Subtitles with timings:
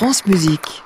[0.00, 0.82] France Musique.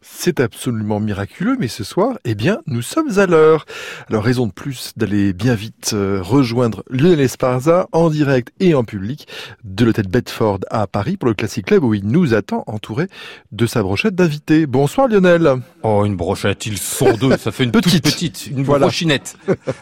[0.00, 3.66] C'est absolument miraculeux, mais ce soir, eh bien, nous sommes à l'heure.
[4.08, 8.82] Alors, raison de plus d'aller bien vite euh, rejoindre Lionel Esparza en direct et en
[8.82, 9.28] public
[9.64, 13.08] de l'hôtel Bedford à Paris pour le Classic Club où il nous attend entouré
[13.50, 14.64] de sa brochette d'invités.
[14.64, 15.56] Bonsoir Lionel.
[15.82, 18.86] Oh, une brochette, ils sont deux, ça fait une petite, petite, une voilà.
[18.86, 19.36] brochinette.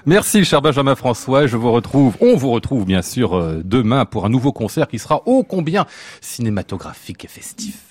[0.04, 4.24] Merci cher Benjamin François, je vous retrouve, on vous retrouve bien sûr euh, demain pour
[4.24, 5.86] un nouveau concert qui sera ô combien
[6.20, 7.89] cinématographique et festif.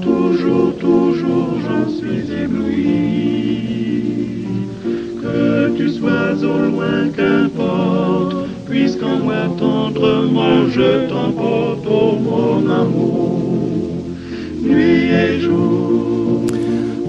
[0.00, 2.88] Toujours, toujours, j'en suis ébloui.
[5.22, 8.37] Que tu sois au loin, qu'importe,
[8.78, 11.08] puisqu'en moi tendrement je
[12.20, 14.04] mon amour,
[14.62, 16.46] nuit et jour.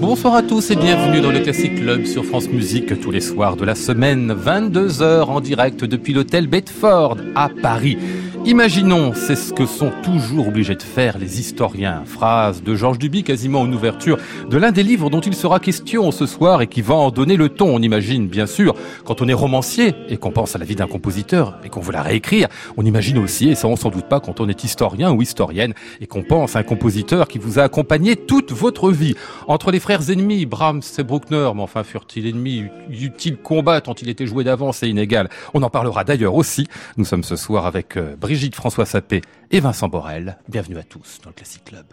[0.00, 3.56] Bonsoir à tous et bienvenue dans le Classic Club sur France Musique tous les soirs
[3.56, 7.98] de la semaine, 22h en direct depuis l'hôtel Bedford à Paris.
[8.46, 12.04] Imaginons, c'est ce que sont toujours obligés de faire les historiens.
[12.06, 14.16] Phrase de Georges Duby quasiment en ouverture
[14.48, 17.36] de l'un des livres dont il sera question ce soir et qui va en donner
[17.36, 17.74] le ton.
[17.74, 18.74] On imagine bien sûr
[19.04, 21.92] quand on est romancier et qu'on pense à la vie d'un compositeur et qu'on veut
[21.92, 22.48] la réécrire.
[22.78, 25.74] On imagine aussi, et ça on s'en doute pas quand on est historien ou historienne
[26.00, 29.14] et qu'on pense à un compositeur qui vous a accompagné toute votre vie.
[29.48, 34.08] Entre les frères ennemis, Brahms et Bruckner, mais enfin furent-ils ennemis, eut-il combat tant il
[34.08, 35.28] était joué d'avance et inégal?
[35.52, 36.66] On en parlera d'ailleurs aussi.
[36.96, 40.38] Nous sommes ce soir avec euh, Brigitte François Sapé et Vincent Borel.
[40.48, 41.86] Bienvenue à tous dans le Classic Club.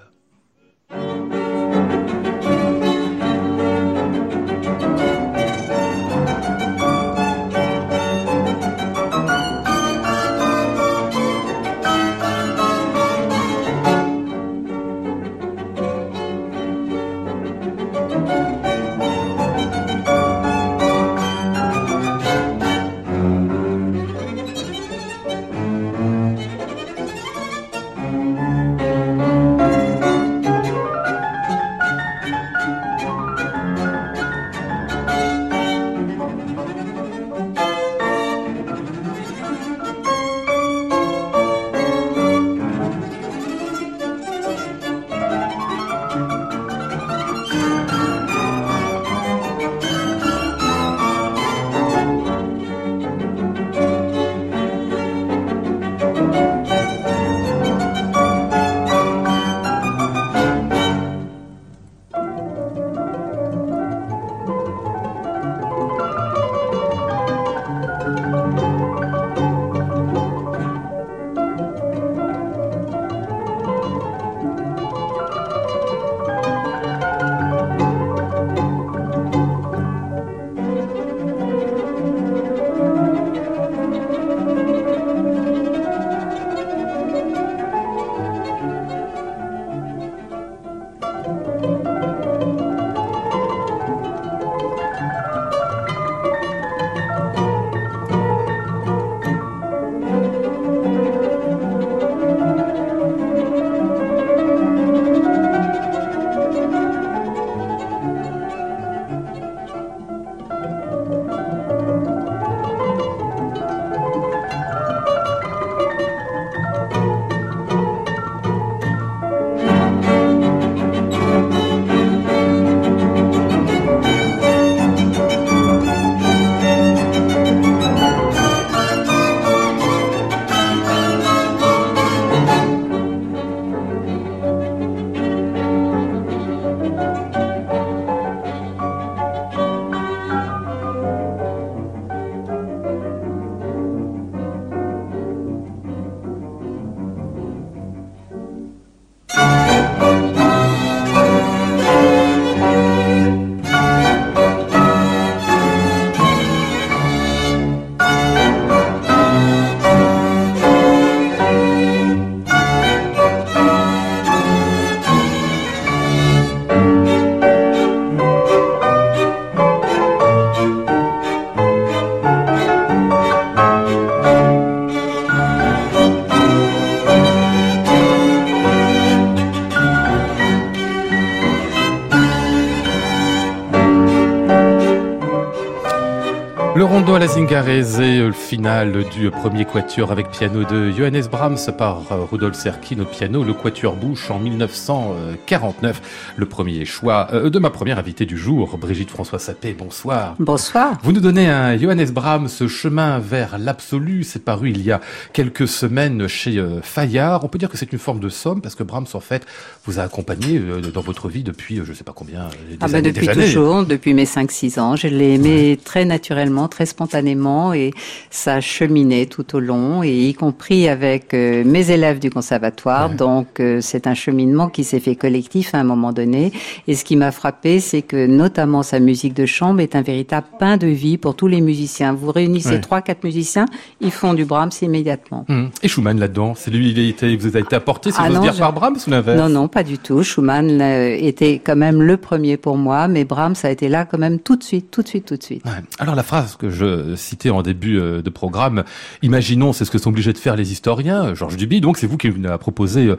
[187.67, 188.15] Zingarese,
[188.47, 193.05] le final du premier quatuor avec piano de Johannes Brahms par euh, Rudolf Serkin au
[193.05, 196.33] piano, le quatuor Bouche en 1949.
[196.37, 200.35] Le premier choix euh, de ma première invitée du jour, Brigitte François Sapé, bonsoir.
[200.39, 200.97] Bonsoir.
[201.03, 205.01] Vous nous donnez un Johannes Brahms, chemin vers l'absolu, c'est paru il y a
[205.33, 207.43] quelques semaines chez euh, Fayard.
[207.43, 209.45] On peut dire que c'est une forme de somme parce que Brahms en fait
[209.85, 210.61] vous a accompagné
[210.93, 214.13] dans votre vie depuis je sais pas combien des ah bah années, depuis toujours, depuis
[214.13, 214.95] mes 5-6 ans.
[214.95, 217.93] Je l'ai aimé très naturellement, très spontanément spontanément et
[218.37, 223.09] ça cheminait tout au long et y compris avec euh, mes élèves du conservatoire.
[223.09, 226.51] Donc euh, c'est un cheminement qui s'est fait collectif à un moment donné.
[226.87, 230.45] Et ce qui m'a frappé, c'est que notamment sa musique de chambre est un véritable
[230.59, 232.13] pain de vie pour tous les musiciens.
[232.13, 233.65] Vous réunissez trois, quatre musiciens,
[234.01, 235.45] ils font du Brahms immédiatement.
[235.49, 235.69] Hum.
[235.81, 238.71] Et Schumann là-dedans, c'est lui qui vous a été apporté, si ah vous dire, par
[238.71, 239.39] Brahms ou l'inverse?
[239.39, 240.21] Non, non, pas du tout.
[240.21, 244.19] Schumann euh, était quand même le premier pour moi, mais Brahms a été là quand
[244.19, 245.63] même tout de suite, tout de suite, tout de suite.
[245.97, 248.83] Alors la phrase que je cité en début de programme.
[249.21, 251.33] Imaginons, c'est ce que sont obligés de faire les historiens.
[251.33, 253.15] Georges Duby, donc c'est vous qui nous a proposé, euh,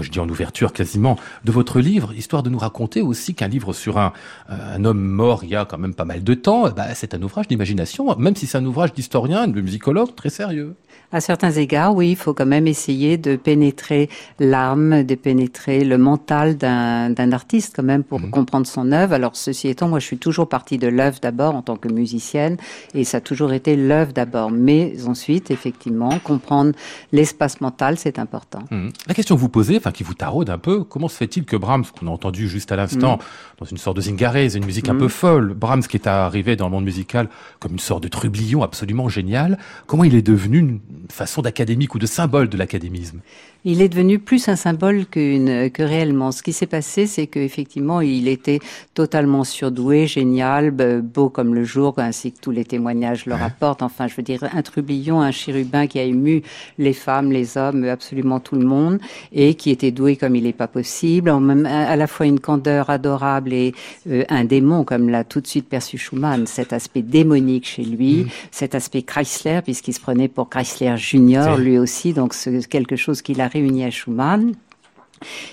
[0.00, 3.72] je dis en ouverture quasiment, de votre livre, histoire de nous raconter aussi qu'un livre
[3.72, 4.12] sur un,
[4.50, 7.22] euh, homme mort il y a quand même pas mal de temps, bah, c'est un
[7.22, 10.74] ouvrage d'imagination, même si c'est un ouvrage d'historien, de musicologue très sérieux.
[11.14, 15.96] À certains égards, oui, il faut quand même essayer de pénétrer l'âme, de pénétrer le
[15.96, 18.30] mental d'un artiste quand même pour mhm.
[18.30, 19.12] comprendre son œuvre.
[19.12, 22.56] Alors ceci étant, moi je suis toujours partie de l'œuvre d'abord en tant que musicienne
[22.94, 24.50] et ça a toujours été l'œuvre d'abord.
[24.50, 26.72] Mais ensuite, effectivement, comprendre
[27.12, 28.64] l'espace mental, c'est important.
[28.72, 28.90] Mhm.
[29.06, 31.54] La question que vous posez, enfin qui vous taraude un peu, comment se fait-il que
[31.54, 33.24] Brahms, qu'on a entendu juste à l'instant, mhm.
[33.60, 36.66] dans une sorte de zingarese, une musique un peu folle, Brahms qui est arrivé dans
[36.66, 37.28] le monde musical
[37.60, 40.80] comme une sorte de trublion absolument génial, comment il est devenu une
[41.10, 43.20] façon d'académique ou de symbole de l'académisme
[43.64, 46.32] il est devenu plus un symbole qu'une que réellement.
[46.32, 48.58] Ce qui s'est passé, c'est qu'effectivement, il était
[48.92, 53.82] totalement surdoué, génial, beau comme le jour, ainsi que tous les témoignages le rapportent.
[53.82, 56.42] Enfin, je veux dire, un trublion, un chérubin qui a ému
[56.78, 59.00] les femmes, les hommes, absolument tout le monde,
[59.32, 62.40] et qui était doué comme il n'est pas possible, en même, à la fois une
[62.40, 63.74] candeur adorable et
[64.10, 68.24] euh, un démon, comme l'a tout de suite perçu Schumann, cet aspect démonique chez lui,
[68.24, 68.28] mm.
[68.50, 73.22] cet aspect Chrysler, puisqu'il se prenait pour Chrysler Junior, lui aussi, donc c'est quelque chose
[73.22, 74.54] qu'il a réunis à Schumann.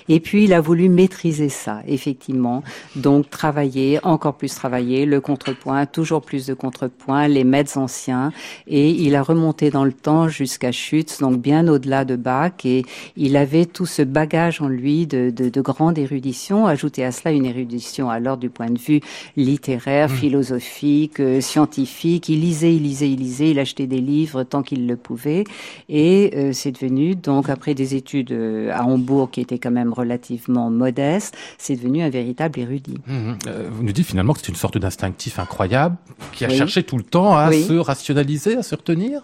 [0.08, 2.62] Et puis il a voulu maîtriser ça, effectivement.
[2.96, 8.32] Donc travailler, encore plus travailler, le contrepoint, toujours plus de contrepoint, les maîtres anciens.
[8.66, 12.64] Et il a remonté dans le temps jusqu'à Schütz, donc bien au-delà de Bach.
[12.64, 12.84] Et
[13.16, 16.66] il avait tout ce bagage en lui de, de, de grande érudition.
[16.66, 19.00] Ajouter à cela une érudition alors du point de vue
[19.36, 20.14] littéraire, mmh.
[20.14, 22.28] philosophique, euh, scientifique.
[22.28, 23.50] Il lisait, il lisait, il lisait.
[23.50, 25.44] Il achetait des livres tant qu'il le pouvait.
[25.88, 29.92] Et euh, c'est devenu, donc après des études euh, à Hambourg qui étaient quand même
[29.92, 32.98] relativement modeste, c'est devenu un véritable érudit.
[33.06, 33.38] Mmh, mmh.
[33.46, 35.96] Euh, vous nous dites finalement que c'est une sorte d'instinctif incroyable
[36.32, 39.22] qui a cherché tout le temps à se rationaliser, à se retenir?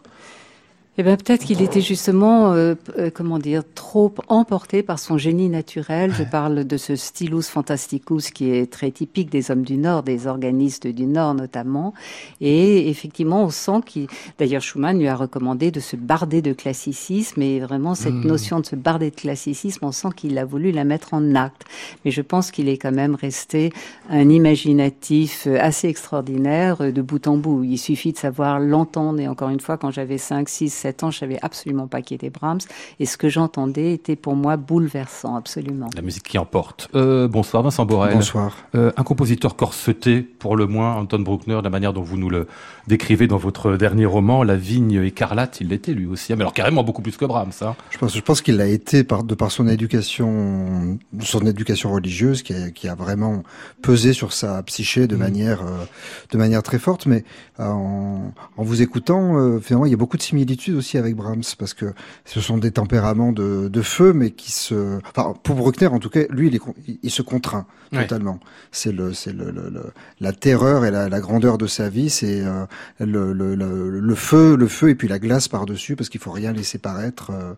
[1.01, 5.49] Eh bien, peut-être qu'il était justement, euh, euh, comment dire, trop emporté par son génie
[5.49, 6.13] naturel.
[6.13, 10.27] Je parle de ce stylus fantasticus qui est très typique des hommes du Nord, des
[10.27, 11.95] organistes du Nord notamment.
[12.41, 14.09] Et effectivement, on sent qu'il,
[14.41, 18.27] d'ailleurs, Schumann lui a recommandé de se barder de classicisme et vraiment cette hmm.
[18.27, 21.63] notion de se barder de classicisme, on sent qu'il a voulu la mettre en acte.
[22.05, 23.73] Mais je pense qu'il est quand même resté
[24.11, 27.63] un imaginatif assez extraordinaire de bout en bout.
[27.63, 29.21] Il suffit de savoir l'entendre.
[29.21, 32.15] Et encore une fois, quand j'avais 5, 6, 7 ans, je savais absolument pas qui
[32.15, 32.61] était Brahms.
[33.01, 35.89] Et ce que j'entendais était pour moi bouleversant, absolument.
[35.95, 36.89] La musique qui emporte.
[36.95, 38.15] Euh, bonsoir Vincent Borel.
[38.15, 38.57] Bonsoir.
[38.75, 42.31] Euh, un compositeur corseté, pour le moins, Anton Bruckner, de la manière dont vous nous
[42.31, 42.47] le
[42.87, 46.33] décrivez dans votre dernier roman, La vigne écarlate, il l'était lui aussi.
[46.33, 47.53] Mais alors carrément beaucoup plus que Brahms.
[47.63, 47.75] Hein.
[47.91, 52.43] Je pense, je pense qu'il l'a été par, de par son éducation, son éducation religieuse,
[52.43, 53.43] qui a, qui a vraiment
[53.83, 55.19] pesé sur sa psyché de mm.
[55.19, 55.85] manière, euh,
[56.31, 57.07] de manière très forte.
[57.07, 57.25] Mais
[57.59, 61.75] en, en vous écoutant, finalement, il y a beaucoup de similitudes aussi avec Brahms parce
[61.75, 61.93] que
[62.25, 66.11] ce sont des tempéraments de, de feu, mais qui se, enfin, pour Bruckner en tout
[66.11, 66.63] cas, lui, il, est,
[67.03, 68.41] il se contraint totalement.
[68.71, 72.43] C'est le, c'est le, le, la terreur et la, la, grandeur de sa vie, c'est
[72.43, 72.67] euh,
[73.01, 76.31] le, le, le, feu, le feu et puis la glace par dessus parce qu'il faut
[76.31, 77.55] rien laisser paraître euh,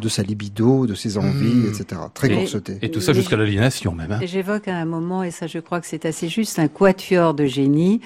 [0.00, 1.68] de sa libido, de ses envies, mmh.
[1.68, 2.00] etc.
[2.14, 2.78] Très corseté.
[2.82, 4.12] Et tout ça jusqu'à l'aliénation même.
[4.12, 4.20] Hein.
[4.22, 7.46] J'évoque à un moment, et ça je crois que c'est assez juste, un quatuor de
[7.46, 8.00] génie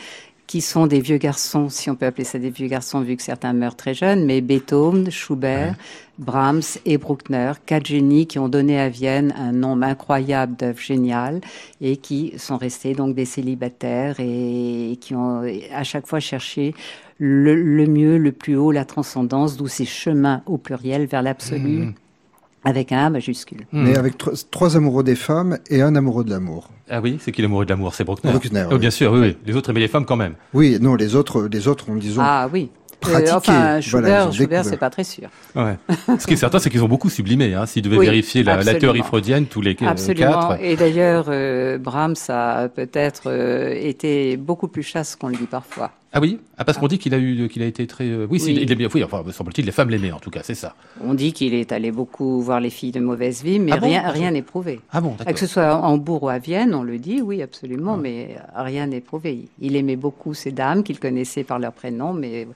[0.47, 3.23] qui sont des vieux garçons, si on peut appeler ça des vieux garçons, vu que
[3.23, 5.75] certains meurent très jeunes, mais Beethoven, Schubert,
[6.19, 11.41] Brahms et Bruckner, quatre génies qui ont donné à Vienne un nombre incroyable d'œuvres géniales
[11.81, 16.75] et qui sont restés donc des célibataires et qui ont à chaque fois cherché
[17.19, 21.79] le, mieux, le plus haut, la transcendance, d'où ces chemins au pluriel vers l'absolu.
[21.79, 21.95] Mmh
[22.65, 23.67] Avec un A majuscule.
[23.73, 23.85] Hmm.
[23.85, 26.71] Mais avec tro- trois amoureux des femmes et un amoureux de l'amour.
[26.91, 27.95] Ah oui, c'est qui l'amoureux de l'amour?
[27.95, 28.31] C'est Bruckner.
[28.31, 28.79] Bruckner, Oh, oui.
[28.79, 29.37] bien sûr, oui, oui.
[29.47, 30.35] Les autres aimaient les femmes quand même.
[30.55, 32.71] Oui, non, les autres, les autres, on disons, Ah oui.
[33.01, 33.33] pratiqué.
[33.33, 35.29] enfin, Voilà, Schubert, c'est pas très sûr.
[35.55, 35.77] Ouais.
[36.19, 37.53] Ce qui est certain, c'est qu'ils ont beaucoup sublimé.
[37.55, 37.67] Hein.
[37.67, 40.31] S'ils devaient Oui, vérifier la, théorie freudienne, tous les euh, Absolument.
[40.31, 40.59] quatre.
[40.63, 45.91] Et d'ailleurs, euh, Brahms a peut-être euh, été beaucoup plus chaste qu'on le dit parfois.
[46.17, 48.05] Ah oui Ah parce qu'on dit qu'il a eu, qu'il a été très.
[48.05, 48.89] euh, Oui, il est bien.
[48.95, 50.77] Oui, enfin, semble-t-il, les femmes l'aimaient en tout cas, c'est ça.
[51.03, 53.87] On dit qu'il est allé beaucoup voir les filles de mauvaise vie, mais Ah bon
[53.89, 54.81] rien rien n'est prouvé.
[54.93, 57.97] Ah bon, Que ce soit en Bourg ou à Vienne, on le dit, oui, absolument,
[57.97, 59.49] mais rien n'est prouvé.
[59.61, 62.47] Il aimait beaucoup ces dames qu'il connaissait par leur prénom, mais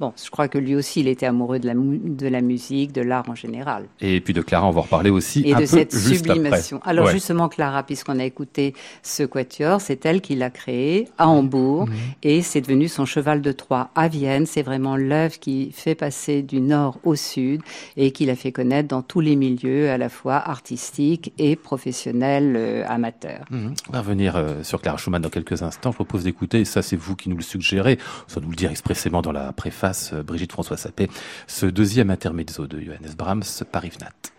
[0.00, 2.92] bon, je crois que lui aussi, il était amoureux de la, mu- de la musique,
[2.92, 3.86] de l'art en général.
[4.00, 6.26] Et puis de Clara, on va en reparler aussi Et un de peu cette juste
[6.26, 6.76] sublimation.
[6.78, 6.90] après.
[6.90, 7.12] Alors Ouais.
[7.12, 11.94] justement, Clara, puisqu'on a écouté ce quatuor, c'est elle qui l'a créé à Hambourg Mhm.
[12.22, 14.46] et c'est devenu son cheval de Troie à Vienne.
[14.46, 17.60] C'est vraiment l'œuvre qui fait passer du nord au sud
[17.96, 22.54] et qui l'a fait connaître dans tous les milieux, à la fois artistiques et professionnels
[22.56, 23.44] euh, amateurs.
[23.50, 23.74] Mhm.
[23.88, 25.90] On va revenir euh, sur Clara Schumann dans quelques instants.
[25.90, 28.70] Je propose d'écouter, et ça c'est vous qui nous le suggérez, sans nous le dire
[28.70, 31.08] expressément dans la préface, euh, Brigitte François Sapé,
[31.46, 34.10] ce deuxième intermezzo de Johannes Brahms, Paris Fnat.
[34.10, 34.37] Thank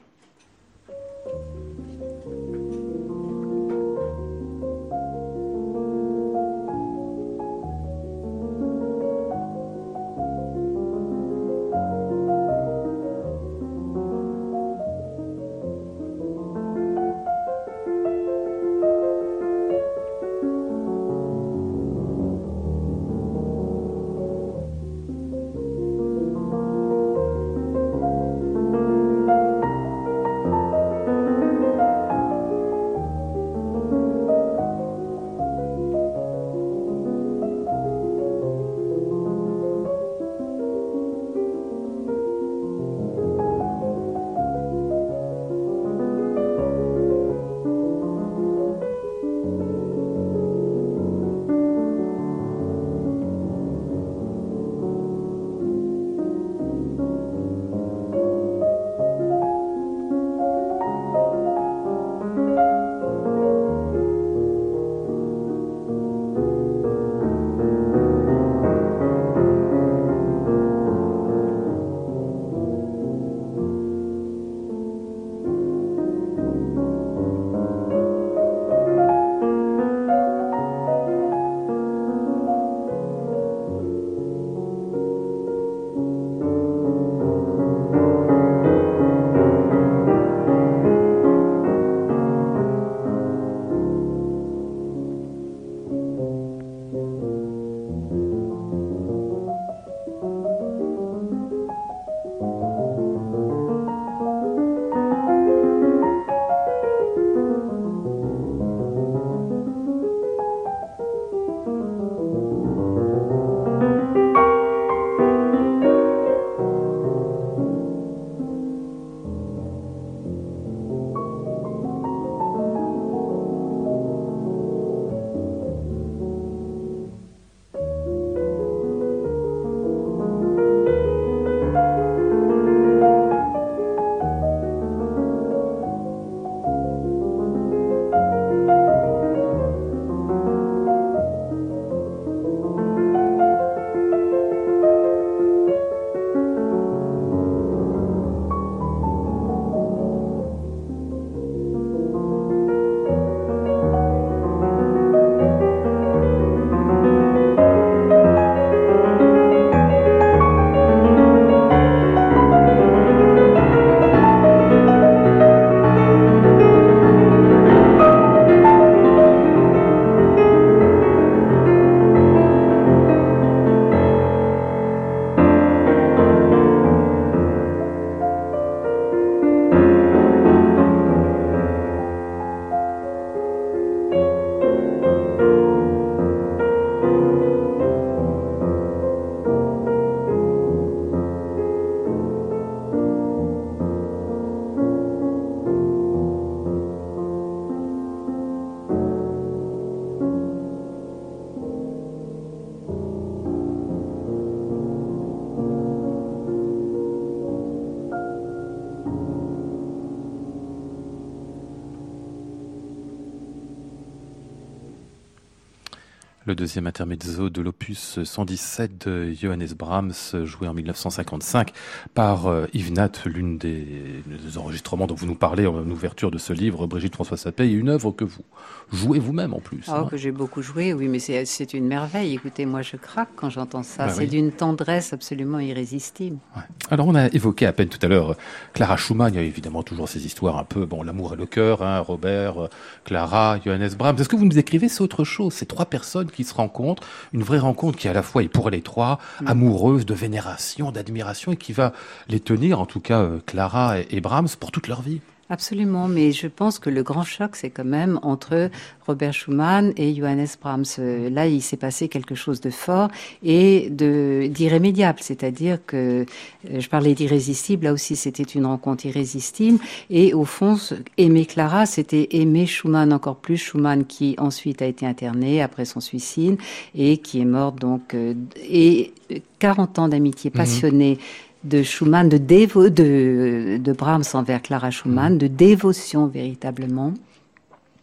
[216.69, 221.73] deuxième intermezzo de l'opus 117 de Johannes Brahms, joué en 1955
[222.13, 226.37] par euh, Yves Nat, l'une des, des, enregistrements dont vous nous parlez en ouverture de
[226.37, 228.43] ce livre, Brigitte François Sapé, et une œuvre que vous
[228.91, 229.85] jouez vous-même en plus.
[229.87, 230.07] Oh, hein.
[230.11, 232.35] que j'ai beaucoup joué, oui, mais c'est une merveille.
[232.35, 234.05] Écoutez, moi je craque quand j'entends ça.
[234.05, 234.27] Bah c'est oui.
[234.27, 236.37] d'une tendresse absolument irrésistible.
[236.55, 236.61] Ouais.
[236.91, 238.35] Alors on a évoqué à peine tout à l'heure euh,
[238.73, 241.45] Clara Schumann, il y a évidemment toujours ces histoires un peu, bon, l'amour et le
[241.45, 242.69] cœur, hein, Robert, euh,
[243.03, 244.15] Clara, Johannes Brahms.
[244.17, 247.43] Est-ce que vous nous écrivez, c'est autre chose, ces trois personnes qui se rencontrent, une
[247.43, 251.57] vraie rencontre qui à la fois est pour les trois, amoureuse de vénération, d'admiration, et
[251.57, 251.93] qui va
[252.27, 255.21] les tenir, en tout cas euh, Clara et, et Brahms, pour toute leur vie?
[255.51, 258.69] Absolument, mais je pense que le grand choc, c'est quand même entre
[259.07, 260.83] Robert Schumann et Johannes Brahms.
[260.99, 263.09] Euh, Là, il s'est passé quelque chose de fort
[263.41, 266.25] et de d'irrémédiable, c'est-à-dire que
[266.69, 269.79] euh, je parlais d'irrésistible, là aussi c'était une rencontre irrésistible.
[270.11, 270.77] Et au fond,
[271.17, 275.99] aimer Clara, c'était aimer Schumann encore plus, Schumann qui ensuite a été interné après son
[275.99, 276.59] suicide
[276.93, 279.13] et qui est mort donc euh, et
[279.57, 281.17] 40 ans d'amitié passionnée
[281.63, 287.13] de Schumann, de, dévo de, de Brahms envers Clara Schumann, de dévotion véritablement.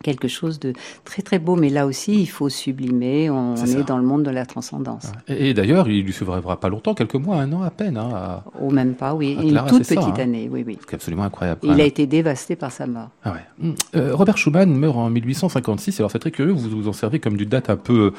[0.07, 0.73] Quelque chose de
[1.05, 3.29] très très beau, mais là aussi il faut sublimer.
[3.29, 5.11] On, est dans le monde de la transcendance.
[5.27, 8.11] Et, et d'ailleurs, il lui survivra pas longtemps, quelques mois, un an à peine, hein,
[8.15, 10.23] à- Ou même pas, oui, une toute ça, petite hein.
[10.23, 10.79] année, oui, oui.
[10.89, 11.59] c'est absolument incroyable.
[11.65, 13.09] Il a été dévasté par sa mort.
[13.25, 13.41] Ah ouais.
[13.65, 13.75] Hum.
[13.97, 15.99] Euh, Robert Schumann meurt en 1856.
[15.99, 18.13] Alors c'est très curieux, vous vous en servez comme d'une date un peu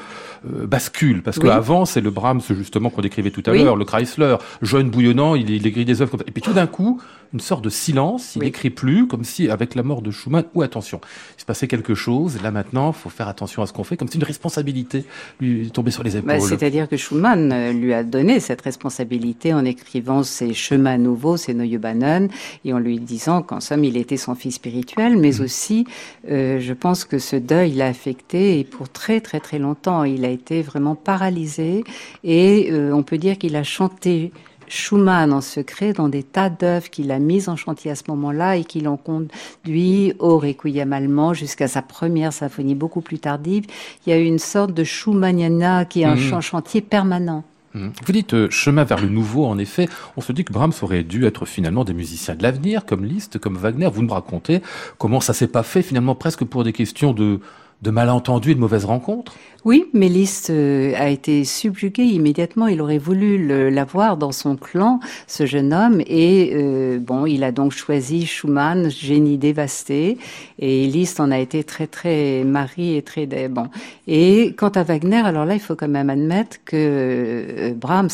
[0.46, 1.44] euh, bascule, parce Oui.
[1.48, 3.62] qu'avant c'est le Brahms justement qu'on décrivait tout à Oui.
[3.64, 6.26] l'heure, le Chrysler, jeune bouillonnant, il, il écrit des œuvres comme ça.
[6.28, 7.00] Et puis tout d'un coup,
[7.32, 8.46] une sorte de silence, il Oui.
[8.46, 11.00] n'écrit plus, comme si avec la mort de Schumann, ou attention,
[11.36, 13.96] il se passait quelque chose, et là maintenant, faut faire attention à ce qu'on fait,
[13.96, 15.04] comme si une responsabilité
[15.40, 16.28] lui tombait sur les épaules.
[16.28, 21.36] Bah, C'est-à-dire que Schumann euh, lui a donné cette responsabilité en écrivant ses chemins nouveaux,
[21.36, 22.28] ses Neue Bahnen,
[22.64, 25.20] et en lui disant qu'en somme, il était son fils spirituel, Mm.
[25.20, 25.86] mais aussi,
[26.30, 30.24] euh, je pense que ce deuil l'a affecté, et pour très très très longtemps, il
[30.24, 31.84] a été vraiment paralysé,
[32.24, 34.32] et euh, on peut dire qu'il a chanté
[34.68, 38.56] Schumann en secret dans des tas d'œuvres qu'il a mises en chantier à ce moment-là
[38.56, 43.64] et qui l'ont conduit au Requiem allemand jusqu'à sa première symphonie beaucoup plus tardive.
[44.06, 46.20] Il y a eu une sorte de Schumanniana qui est un Mhm.
[46.20, 47.44] chan- chantier permanent.
[47.74, 47.92] Hum.
[48.06, 49.88] Vous dites euh, chemin vers le nouveau, en effet.
[50.16, 53.38] On se dit que Brahms aurait dû être finalement des musiciens de l'avenir, comme Liszt,
[53.38, 53.90] comme Wagner.
[53.92, 54.62] Vous nous racontez
[54.96, 57.40] comment ça s'est pas fait finalement presque pour des questions de,
[57.82, 59.34] de malentendus et de mauvaises rencontres.
[59.64, 62.68] Oui, Liszt euh, a été subjugué immédiatement.
[62.68, 67.52] Il aurait voulu l'avoir dans son clan, ce jeune homme, et euh, bon, il a
[67.52, 70.16] donc choisi Schumann, génie dévasté,
[70.58, 73.66] et Liszt en a été très très mari et très bon.
[74.06, 78.08] Et quant à Wagner, alors là, il faut quand même admettre que euh, Brahms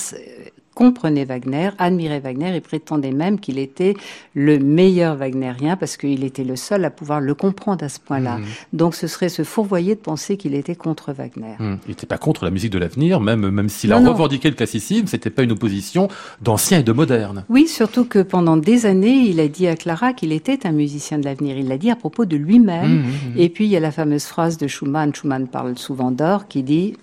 [0.74, 3.94] comprenait Wagner, admirait Wagner et prétendait même qu'il était
[4.34, 8.38] le meilleur wagnérien parce qu'il était le seul à pouvoir le comprendre à ce point-là.
[8.38, 8.44] Mhm.
[8.72, 11.54] Donc ce serait se fourvoyer de penser qu'il était contre Wagner.
[11.60, 11.78] Hum.
[11.86, 14.12] Il n'était pas contre la musique de l'avenir, même, même s'il a Non, non.
[14.12, 16.08] revendiqué le classicisme, c'était pas une opposition
[16.42, 17.44] d'ancien et de moderne.
[17.48, 21.18] Oui, surtout que pendant des années, il a dit à Clara qu'il était un musicien
[21.18, 21.56] de l'avenir.
[21.56, 23.04] Il l'a dit à propos de lui-même.
[23.04, 23.34] Hum.
[23.36, 26.62] Et puis il y a la fameuse phrase de Schumann, Schumann parle souvent d'or, qui
[26.62, 26.94] dit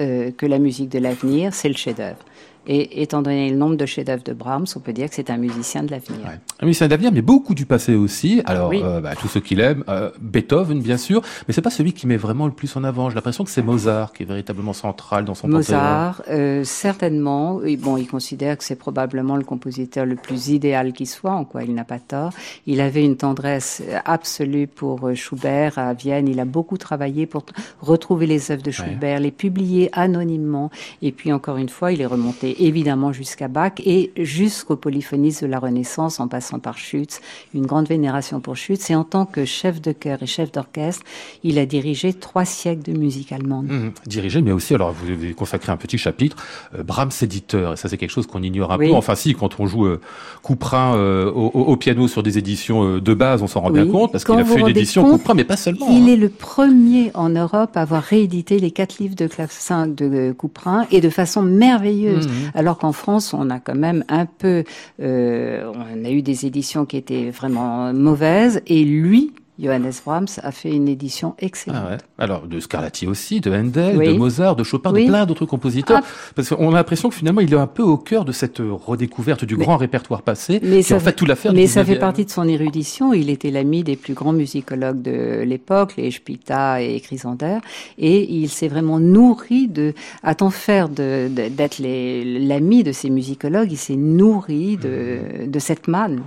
[0.00, 2.18] euh, que la musique de l'avenir, c'est le chef-d'œuvre.
[2.66, 5.36] Et étant donné le nombre de chefs-d'œuvre de Brahms, on peut dire que c'est un
[5.36, 6.20] musicien de l'avenir.
[6.24, 6.38] Ouais.
[6.60, 8.40] Un musicien d'avenir, mais beaucoup du passé aussi.
[8.46, 8.80] Alors, Oui.
[8.84, 12.06] euh, bah, tous ceux qu'il aime, euh, Beethoven, bien sûr, mais c'est pas celui qui
[12.06, 13.08] met vraiment le plus en avant.
[13.10, 15.48] J'ai l'impression que c'est Mozart qui est véritablement central dans son.
[15.48, 17.60] Mozart, euh, certainement.
[17.80, 21.64] Bon, il considère que c'est probablement le compositeur le plus idéal qui soit, en quoi
[21.64, 22.32] il n'a pas tort.
[22.66, 26.28] Il avait une tendresse absolue pour Schubert à Vienne.
[26.28, 27.44] Il a beaucoup travaillé pour
[27.80, 30.70] retrouver les œuvres de Schubert, les publier anonymement.
[31.02, 35.48] Et puis, encore une fois, il est remonté évidemment jusqu'à Bach et jusqu'aux polyphonistes de
[35.48, 37.20] la Renaissance, en passant par Schütz.
[37.54, 38.90] Une grande vénération pour Schütz.
[38.90, 41.04] Et en tant que chef de chœur et chef d'orchestre,
[41.44, 43.66] il a dirigé trois siècles de musique allemande.
[43.66, 46.36] Mmh, dirigé, mais aussi, alors vous avez consacré un petit chapitre,
[46.76, 48.88] euh, Brahms éditeur, et ça c'est quelque chose qu'on ignore un Oui.
[48.88, 48.94] peu.
[48.94, 50.00] Enfin si, quand on joue euh,
[50.42, 54.12] Couperin euh, au, piano sur des éditions euh, de base, on s'en rend bien compte,
[54.12, 55.86] parce qu'il a fait une édition compte, Couperin, mais pas seulement.
[55.90, 56.12] Il hein.
[56.12, 60.86] est le premier en Europe à avoir réédité les quatre livres de clavecin de Couperin
[60.90, 62.26] et de façon merveilleuse.
[62.26, 62.41] Mhm.
[62.54, 64.64] Alors qu'en France, on a quand même un peu,
[65.00, 68.62] euh, on a eu des éditions qui étaient vraiment mauvaises.
[68.66, 71.82] Et lui, Johannes Brahms, a fait une édition excellente.
[71.86, 71.98] Ah ouais.
[72.18, 74.08] Alors de Scarlatti aussi, de Handel, Oui.
[74.08, 75.04] de Mozart, de Chopin, Oui.
[75.04, 76.00] de plein d'autres compositeurs.
[76.02, 76.06] Ah.
[76.34, 79.44] Parce qu'on a l'impression que finalement il est un peu au cœur de cette redécouverte
[79.44, 81.52] du Mais- grand répertoire passé, Mais ça en fait tout l'affaire.
[81.52, 82.00] Mais ça fait 19e.
[82.00, 83.12] partie de son érudition.
[83.12, 87.58] Il était l'ami des plus grands musicologues de l'époque, les Spita et Chrysander,
[87.98, 93.76] et il s'est vraiment nourri de, à tant faire d'être l'ami de ces musicologues, il
[93.78, 96.22] s'est nourri de, de cette manne.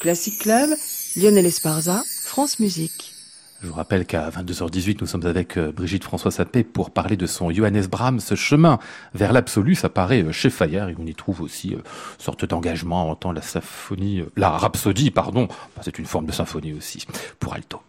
[0.00, 0.70] Classic Club,
[1.16, 3.12] Lionel Esparza, France Musique.
[3.60, 7.26] Je vous rappelle qu'à 22h18, nous sommes avec euh, Brigitte François Sapé pour parler de
[7.26, 8.78] son Johannes Brahms, ce chemin
[9.14, 9.74] vers l'absolu.
[9.74, 11.82] Ça paraît euh, chez Fayard et on y trouve aussi une
[12.18, 15.48] sorte d'engagement en tant la symphonie, la rhapsodie, pardon.
[15.82, 17.04] C'est une forme de symphonie aussi
[17.40, 17.80] pour alto.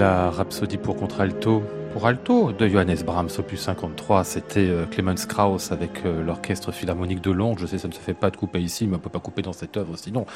[0.00, 4.24] La Rhapsodie pour contralto pour alto de Johannes Brahms, opus 53.
[4.24, 7.58] C'était euh, Clemens Krauss avec euh, l'Orchestre Philharmonique de Londres.
[7.60, 9.42] Je sais, ça ne se fait pas de couper ici, mais on peut pas couper
[9.42, 10.26] dans cette œuvre sinon.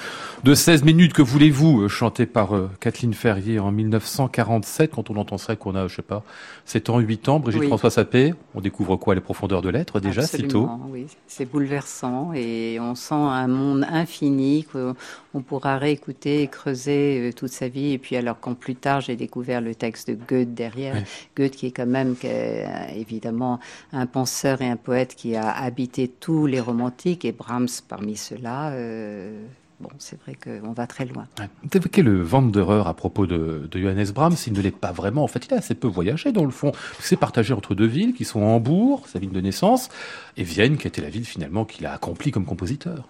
[0.42, 5.38] De 16 minutes, que voulez-vous, euh, chanté par Kathleen Ferrier en 1947, quand on entend
[5.38, 6.24] ça qu'on a, je sais pas,
[6.64, 10.22] 7 ans, 8 ans, Brigitte François Sapé, on découvre quoi Les profondeurs de l'être déjà,
[10.22, 10.68] si tôt?
[10.88, 17.50] Oui, c'est bouleversant et on sent un monde infini qu'on pourra réécouter et creuser toute
[17.50, 17.92] sa vie.
[17.92, 20.96] Et puis alors quand plus tard j'ai découvert le texte de Goethe derrière,
[21.50, 23.60] qui est quand même euh, évidemment
[23.92, 28.70] un penseur et un poète qui a habité tous les romantiques, et Brahms parmi ceux-là.
[28.72, 29.44] Euh,
[29.80, 31.26] bon, c'est vrai qu'on va très loin.
[31.38, 34.36] Vous évoquez le Wanderer à propos de, de, Johannes Brahms.
[34.46, 35.24] Il ne l'est pas vraiment.
[35.24, 36.72] En fait, il a assez peu voyagé dans le fond.
[37.00, 39.88] C'est partagé entre deux villes qui sont Hambourg, sa ville de naissance,
[40.36, 43.08] et Vienne, qui était la ville finalement qu'il a accompli comme compositeur.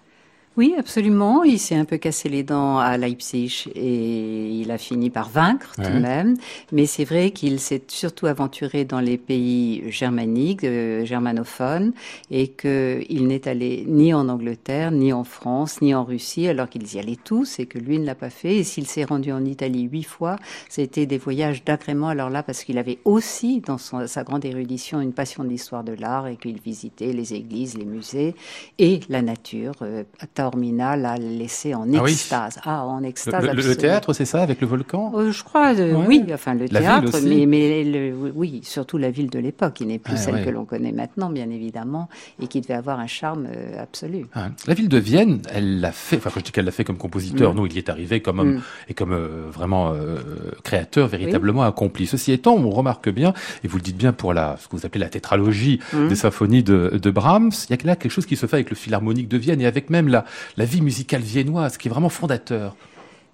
[0.57, 1.43] Oui, absolument.
[1.43, 5.73] Il s'est un peu cassé les dents à Leipzig et il a fini par vaincre
[5.75, 6.35] tout de même.
[6.71, 11.91] Mais c'est vrai qu'il s'est surtout aventuré dans les pays germaniques, euh, germanophones,
[12.31, 16.95] et qu'il n'est allé ni en Angleterre, ni en France, ni en Russie, alors qu'ils
[16.95, 18.55] y allaient tous et que lui ne l'a pas fait.
[18.55, 20.37] Et s'il s'est rendu en Italie huit fois,
[20.69, 22.07] c'était des voyages d'agrément.
[22.07, 25.93] Alors là, parce qu'il avait aussi, dans sa grande érudition, une passion de l'histoire de
[25.93, 28.35] l'art et qu'il visitait les églises, les musées
[28.79, 29.73] et la nature.
[29.81, 30.05] Euh,
[30.49, 32.11] Taormina l'a laissé en Ah oui.
[32.11, 32.59] extase.
[32.63, 33.43] Ah, en extase.
[33.45, 36.05] Le, le- le théâtre, c'est ça, avec le volcan Euh, je crois, euh, Ouais.
[36.07, 39.85] oui, enfin le La théâtre, mais, mais le- oui, surtout la ville de l'époque, qui
[39.87, 40.45] n'est plus Ouais, celle ouais.
[40.45, 44.27] que l'on connaît maintenant, bien évidemment, et qui devait avoir un charme euh, absolu.
[44.35, 44.41] Ouais.
[44.67, 47.53] La ville de Vienne, elle l'a fait, enfin je dis qu'elle l'a fait comme compositeur,
[47.53, 47.57] Mm.
[47.57, 48.61] non, il y est arrivé comme homme Mm.
[48.89, 50.17] et comme euh, vraiment euh,
[50.63, 52.05] créateur véritablement accompli.
[52.05, 54.85] Ceci étant, on remarque bien, et vous le dites bien pour la, ce que vous
[54.85, 56.07] appelez la tétralogie Mm.
[56.09, 58.69] des symphonies de, de Brahms, il y a là quelque chose qui se fait avec
[58.69, 60.25] le philharmonique de Vienne et avec même la,
[60.57, 62.75] la vie musicale viennoise, qui est vraiment fondateur.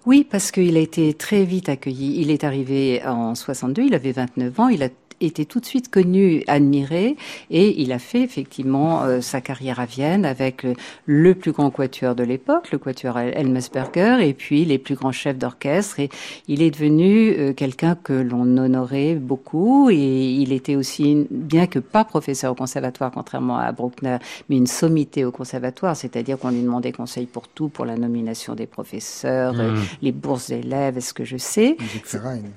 [0.04, 2.20] Oui, parce qu'il a été très vite accueilli.
[2.20, 4.88] Il est arrivé en 62, il avait 29 ans, il a
[5.26, 7.16] été tout de suite connu, admiré,
[7.50, 10.66] et il a fait effectivement euh, sa carrière à Vienne avec
[11.06, 15.12] le plus grand quatuor de l'époque, le quatuor El- Elmesberger, et puis les plus grands
[15.12, 16.00] chefs d'orchestre.
[16.00, 16.08] Et
[16.48, 21.78] il est devenu euh, quelqu'un que l'on honorait beaucoup, et il était aussi, bien que
[21.78, 24.16] pas professeur au conservatoire, contrairement à Bruckner,
[24.48, 28.54] mais une sommité au conservatoire, c'est-à-dire qu'on lui demandait conseil pour tout, pour la nomination
[28.54, 29.78] des professeurs, euh, Mm.
[30.02, 31.76] les bourses d'élèves, est-ce que je sais.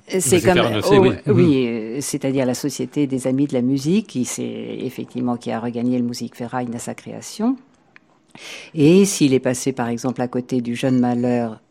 [0.08, 1.12] C'est comme oh, oui.
[1.28, 5.60] oui, euh, c'est-à-dire la société des amis de la musique qui c'est effectivement qui a
[5.60, 7.56] regagné le Musikverein à sa création.
[8.74, 11.62] Et s'il est passé par exemple à côté du jeune malheur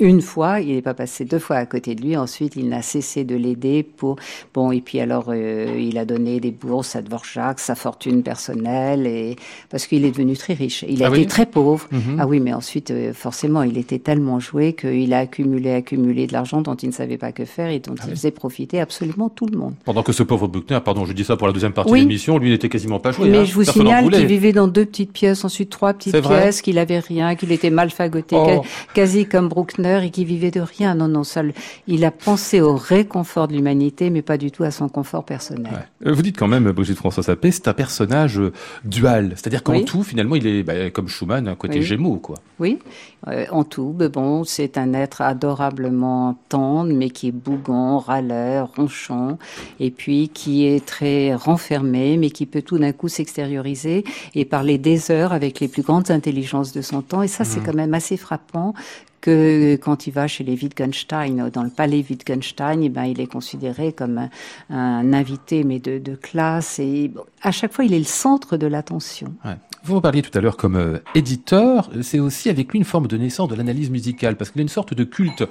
[0.00, 2.16] une fois, il n'est pas passé deux fois à côté de lui.
[2.16, 4.16] Ensuite, il n'a cessé de l'aider pour
[4.54, 4.72] bon.
[4.72, 9.36] Et puis alors, euh, il a donné des bourses à Dvorak, sa fortune personnelle, et
[9.68, 10.84] parce qu'il est devenu très riche.
[10.88, 11.86] Il a Ah été oui très pauvre.
[11.92, 12.16] Mhm.
[12.18, 16.32] Ah oui, mais ensuite, euh, forcément, il était tellement joué qu'il a accumulé, accumulé de
[16.32, 18.16] l'argent dont il ne savait pas que faire et dont Ah il oui.
[18.16, 19.74] faisait profiter absolument tout le monde.
[19.84, 21.98] Pendant que ce pauvre Bruckner, pardon, je dis ça pour la deuxième partie Oui.
[22.00, 23.28] de l'émission, lui n'était quasiment pas joué.
[23.28, 23.44] mais hein.
[23.44, 26.98] je vous signale qu'il vivait dans deux petites pièces, ensuite trois petites pièces, qu'il avait
[27.00, 28.62] rien, qu'il était mal fagoté, Oh.
[28.94, 30.94] quasi comme Bruckner et qu'il vivait de rien.
[30.94, 31.52] Non, non, le-
[31.86, 35.72] il a pensé au réconfort de l'humanité, mais pas du tout à son confort personnel.
[35.72, 36.08] Ouais.
[36.10, 38.52] Euh, Vous dites quand même, Brigitte François Sapé, c'est un personnage euh,
[38.84, 39.32] dual.
[39.36, 39.84] C'est-à-dire qu'en Oui.
[39.84, 41.82] tout, finalement, il est bah, comme Schumann, un côté Oui.
[41.84, 42.36] gémeaux, quoi.
[42.58, 42.78] Oui,
[43.28, 48.70] euh, en tout, mais bon, c'est un être adorablement tendre, mais qui est bougon, râleur,
[48.76, 49.38] ronchon,
[49.78, 54.04] et puis qui est très renfermé, mais qui peut tout d'un coup s'extérioriser
[54.34, 57.22] et parler des heures avec les plus grandes intelligences de son temps.
[57.22, 58.74] Et ça, c'est quand même assez frappant
[59.20, 63.26] que quand il va chez les Wittgenstein, dans le palais Wittgenstein, eh ben, il est
[63.26, 64.30] considéré comme un,
[64.70, 66.78] un invité, mais de, de classe.
[66.78, 69.34] Et bon, à chaque fois, il est le centre de l'attention.
[69.44, 69.56] Ouais.
[69.82, 73.06] Vous en parliez tout à l'heure comme euh, éditeur, c'est aussi avec lui une forme
[73.06, 75.42] de naissance de l'analyse musicale, parce qu'il y a une sorte de culte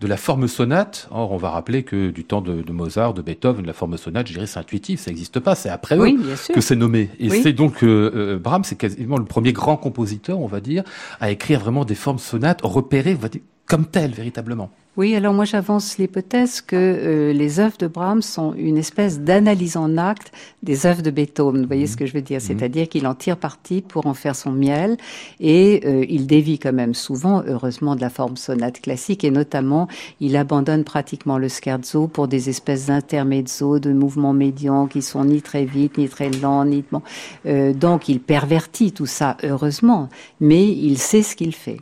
[0.00, 1.06] de la forme sonate.
[1.10, 4.26] Or, on va rappeler que du temps de, de Mozart, de Beethoven, la forme sonate,
[4.28, 7.10] je dirais, c'est intuitif, ça n'existe pas, c'est après Oui, eux que c'est nommé.
[7.20, 7.40] Et Oui.
[7.42, 10.82] c'est donc euh, euh, Brahms, c'est quasiment le premier grand compositeur, on va dire,
[11.20, 14.70] à écrire vraiment des formes sonates repérées, on va dire, comme telles, véritablement.
[14.96, 19.76] Oui, alors moi j'avance l'hypothèse que euh, les œuvres de Brahms sont une espèce d'analyse
[19.76, 20.30] en acte
[20.62, 21.62] des œuvres de Beethoven.
[21.62, 22.40] Vous voyez ce que je veux dire?
[22.40, 24.96] C'est-à-dire qu'il en tire parti pour en faire son miel
[25.40, 29.88] et euh, il dévie quand même souvent, heureusement, de la forme sonate classique et notamment
[30.20, 35.42] il abandonne pratiquement le scherzo pour des espèces d'intermezzo, de mouvements médians qui sont ni
[35.42, 37.02] très vite, ni très lents, ni bon.
[37.46, 41.78] Euh, donc il pervertit tout ça, heureusement, mais il sait ce qu'il fait.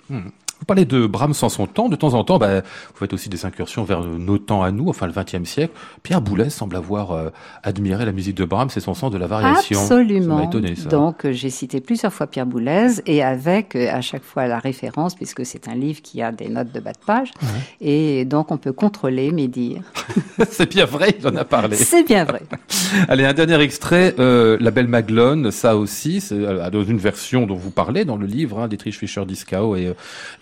[0.63, 3.29] Vous parlez de Brahms en son temps, de temps en temps, bah, vous faites aussi
[3.29, 5.75] des incursions vers nos temps à nous, enfin le XXe siècle.
[6.05, 7.31] Pierre Boulez semble avoir euh,
[7.65, 9.81] admiré la musique de Brahms et son sens de la variation.
[9.81, 10.39] Absolument.
[10.39, 10.89] Ça étonné, ça.
[10.89, 14.61] Donc euh, j'ai cité plusieurs fois Pierre Boulez et avec euh, à chaque fois la
[14.61, 17.33] référence puisque c'est un livre qui a des notes de bas de page
[17.81, 19.83] et donc on peut contrôler mes dires.
[20.49, 21.77] c'est bien vrai, il en a parlé.
[21.77, 22.43] C'est bien vrai.
[23.09, 27.55] Allez, un dernier extrait, euh, La Belle Maglone, ça aussi, euh, dans une version dont
[27.55, 29.87] vous parlez dans le livre, hein, d'Etrich Fischer-Dieskau et,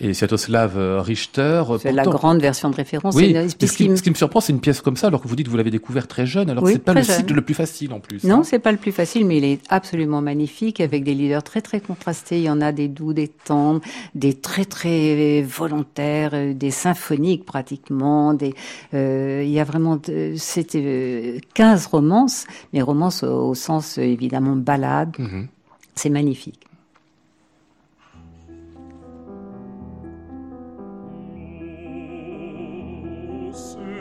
[0.02, 1.62] euh, et Sviatoslav euh, Richter.
[1.80, 3.14] C'est la grande version de référence.
[3.14, 5.22] Oui, une- ce, qui, puisqu'il- ce qui me surprend, c'est une pièce comme ça, alors
[5.22, 7.02] que vous dites que vous l'avez découvert très jeune, alors que Oui, c'est pas le
[7.02, 7.16] jeune.
[7.16, 8.24] cycle le plus facile en plus.
[8.24, 8.42] Non, hein.
[8.44, 11.80] c'est pas le plus facile, mais il est absolument magnifique avec des leaders très très
[11.80, 12.38] contrastés.
[12.38, 13.80] Il y en a des doux, des tendres,
[14.14, 18.34] des très très volontaires, euh, des symphoniques pratiquement.
[18.34, 18.54] Des,
[18.94, 19.98] euh, il y a vraiment,
[20.36, 25.14] c'était euh, 15 romances, mais romances au, au sens euh, évidemment balade.
[25.18, 25.46] Mhm.
[25.94, 26.60] C'est magnifique.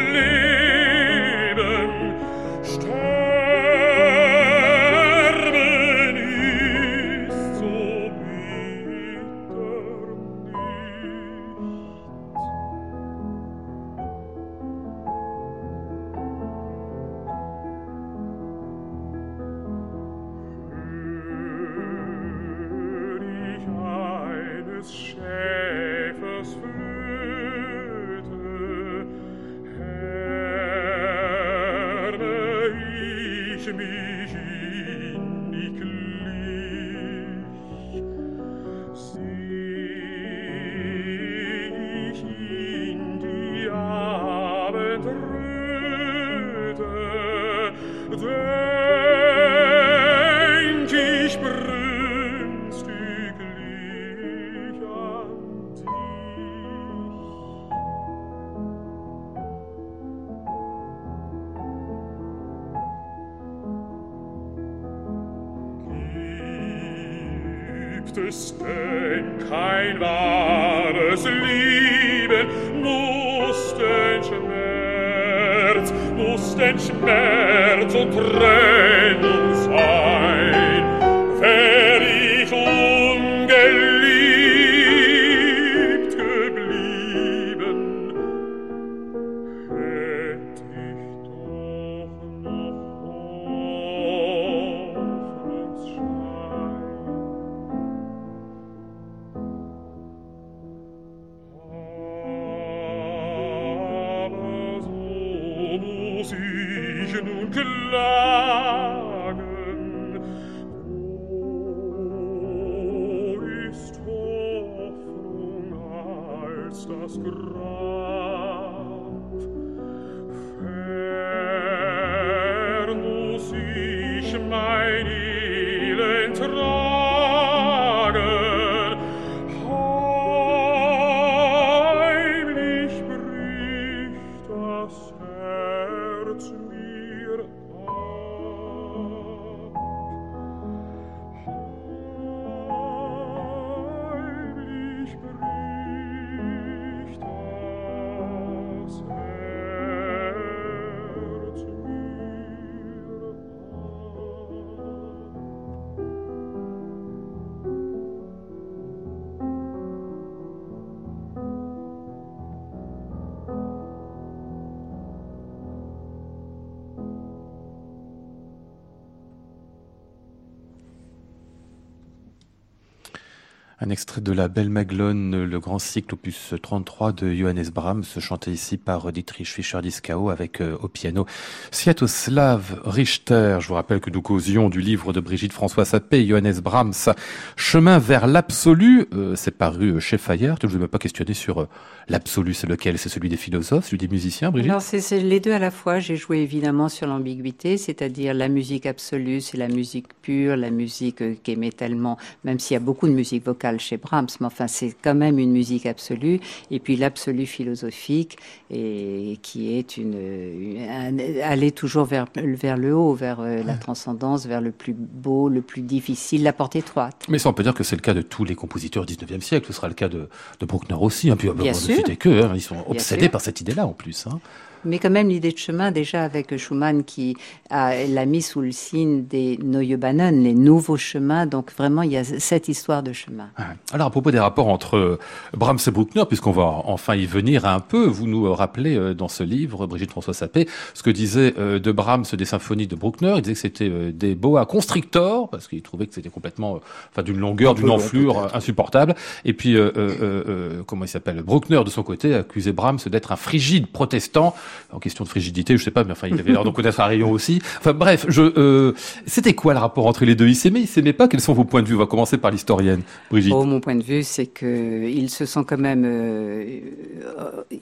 [173.88, 178.50] Un extrait de la Belle Maglone, le grand cycle opus 33 de Johannes Brahms, chanté
[178.50, 181.24] ici par Dietrich Fischer-Dieskau avec euh, au piano
[181.70, 183.56] Sviatoslav Richter.
[183.62, 187.14] Je vous rappelle que nous causions du livre de Brigitte François Sapé, Johannes Brahms,
[187.56, 189.06] Chemin vers l'absolu.
[189.14, 190.58] Euh, c'est paru chez Fayard.
[190.60, 191.68] Je ne ai même pas questionné sur euh,
[192.10, 192.52] l'absolu.
[192.52, 192.98] C'est lequel?
[192.98, 194.70] C'est celui des philosophes, celui des musiciens, Brigitte?
[194.70, 195.98] Alors c'est les deux à la fois.
[195.98, 201.22] J'ai joué évidemment sur l'ambiguïté, c'est-à-dire la musique absolue, c'est la musique pure, la musique
[201.22, 204.68] euh, qu'aimait tellement, même s'il y a beaucoup de musique vocale chez Brahms, mais enfin
[204.68, 206.40] c'est quand même une musique absolue.
[206.70, 208.36] Et puis l'absolu philosophique,
[208.70, 213.74] et qui est une, une- un- aller toujours vers vers le haut, vers euh, la
[213.74, 217.24] transcendance, vers le plus beau, le plus difficile, la porte étroite.
[217.28, 219.40] Mais ça, on peut dire que c'est le cas de tous les compositeurs du 19e
[219.40, 219.66] siècle.
[219.66, 220.28] Ce sera le cas de,
[220.60, 221.30] de Bruckner aussi.
[221.30, 221.36] Hein.
[221.36, 222.02] Puis, Bien sûr.
[222.18, 222.52] que, hein.
[222.54, 224.26] ils sont obsédés par cette idée-là en plus.
[224.26, 224.40] Hein.
[224.84, 227.36] Mais quand même, l'idée de chemin, déjà avec Schumann qui
[227.70, 231.46] l'a mis sous le signe des Neue Bahnen, les nouveaux chemins.
[231.46, 233.48] Donc vraiment, il y a cette histoire de chemin.
[233.92, 235.18] Alors, à propos des rapports entre euh,
[235.56, 239.28] Brahms et Bruckner, puisqu'on va enfin y venir un peu, vous nous rappelez euh, dans
[239.28, 243.34] ce livre, Brigitte François Sapé, ce que disait euh, de Brahms des symphonies de Bruckner.
[243.36, 246.78] Il disait que c'était euh, des boas constrictors, parce qu'il trouvait que c'était complètement, euh,
[247.10, 249.14] enfin, d'une longueur, d'une long, enflure euh, insupportable.
[249.44, 251.42] Et puis, euh, euh, euh, euh, comment il s'appelle?
[251.42, 254.54] Bruckner, de son côté, accusait Brahms d'être un frigide protestant.
[254.92, 257.06] En question de frigidité, je sais pas, mais enfin, il avait l'air d'en connaître un
[257.06, 257.60] rayon aussi.
[257.78, 258.92] Enfin, bref, je, euh,
[259.26, 260.48] c'était quoi le rapport entre les deux?
[260.48, 261.28] Ils s'aimaient, ils s'aimaient pas?
[261.28, 261.94] Quels sont vos points de vue?
[261.94, 263.52] On va commencer par l'historienne, Brigitte.
[263.54, 266.80] Oh, mon point de vue, c'est que ils se sont quand même, euh,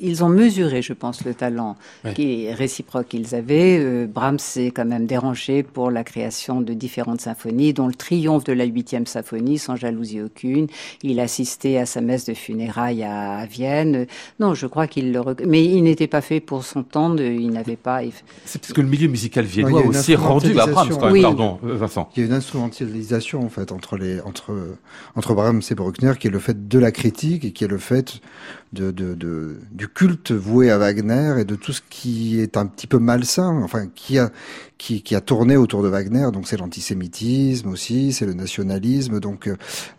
[0.00, 1.76] ils ont mesuré, je pense, le talent
[2.14, 3.78] qui est réciproque qu'ils avaient.
[3.78, 8.44] Euh, Brahms s'est quand même dérangé pour la création de différentes symphonies, dont le triomphe
[8.44, 10.66] de la huitième symphonie, sans jalousie aucune.
[11.02, 14.06] Il assistait à sa messe de funérailles à, à Vienne.
[14.40, 17.10] Non, je crois qu'il le, mais il n'était pas fait pour son temps.
[17.10, 18.02] De, il n'avait pas.
[18.02, 18.12] il-
[18.44, 21.04] C'est parce que le milieu musical Ouais, viennois a une aussi rendu à Brahms, quand
[21.06, 21.22] même, Oui.
[21.22, 22.08] pardon, Vincent.
[22.16, 24.52] Il y a une instrumentalisation en fait entre les entre
[25.14, 27.78] entre Brahms et Bruckner qui est le fait de la critique et qui est le
[27.78, 28.20] fait
[28.72, 32.66] de, de, de du culte voué à Wagner et de tout ce qui est un
[32.66, 34.30] petit peu malsain, enfin qui a
[34.78, 36.28] qui, qui a tourné autour de Wagner.
[36.32, 39.20] Donc c'est l'antisémitisme aussi, c'est le nationalisme.
[39.20, 39.50] Donc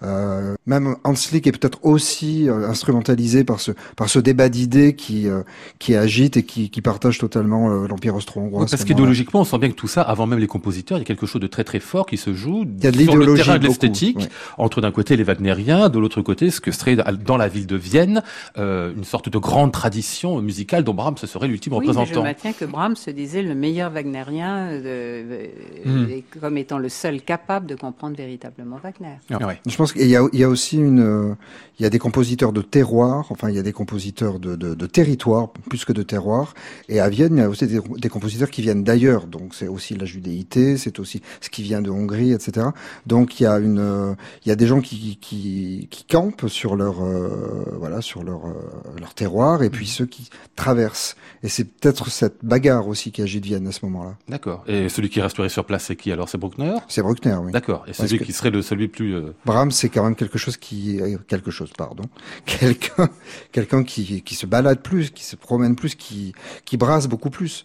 [0.03, 5.27] euh, même Hanslick est peut-être aussi euh, instrumentalisé par ce par ce débat d'idées qui
[5.27, 5.41] euh,
[5.79, 8.61] qui agite et qui, qui partage totalement euh, l'empire austro-hongrois.
[8.63, 11.03] Oui, parce qu'idéologiquement, on sent bien que tout ça, avant même les compositeurs, il y
[11.03, 13.15] a quelque chose de très très fort qui se joue Il y a de sur
[13.15, 14.29] le terrain de l'esthétique, ouais.
[14.57, 17.75] entre d'un côté les Wagneriens, de l'autre côté ce que serait dans la ville de
[17.75, 18.21] Vienne
[18.57, 22.23] euh, une sorte de grande tradition musicale dont Brahms serait l'ultime Oui, mais je représentant.
[22.23, 25.49] maintiens que Brahms se disait le meilleur wagnérien euh,
[25.85, 26.09] de- Mhm.
[26.09, 29.17] et comme étant le seul capable de comprendre véritablement Wagner.
[29.45, 29.59] Ouais.
[29.65, 31.33] Je pense qu'il y a, il y a aussi une, euh,
[31.79, 34.73] il y a des compositeurs de terroir, enfin il y a des compositeurs de, de,
[34.75, 36.53] de territoire plus que de terroir.
[36.89, 39.27] Et à Vienne, il y a aussi des, des compositeurs qui viennent d'ailleurs.
[39.27, 42.67] Donc c'est aussi la judéité, c'est aussi ce qui vient de Hongrie, etc.
[43.05, 44.13] Donc il y a une, euh,
[44.45, 48.45] il y a des gens qui, qui, qui campent sur leur, euh, voilà, sur leur,
[48.46, 48.46] euh,
[48.99, 51.15] leur terroir, et puis ceux qui traversent.
[51.43, 54.15] Et c'est peut-être cette bagarre aussi qui agit de Vienne à ce moment-là.
[54.27, 54.63] D'accord.
[54.67, 56.29] Et celui qui resterait sur place, c'est qui alors?
[56.29, 56.75] C'est Bruckner?
[56.87, 57.51] C'est Bruckner, oui.
[57.51, 57.85] D'accord.
[57.87, 59.15] Et celui qui serait le celui plus.
[59.15, 62.03] euh, Brahms, c'est quand même quelque chose qui, euh, quelque chose, pardon,
[62.45, 63.09] quelqu'un,
[63.51, 66.33] quelqu'un qui, qui se balade plus, qui se promène plus, qui,
[66.65, 67.63] qui brasse beaucoup plus.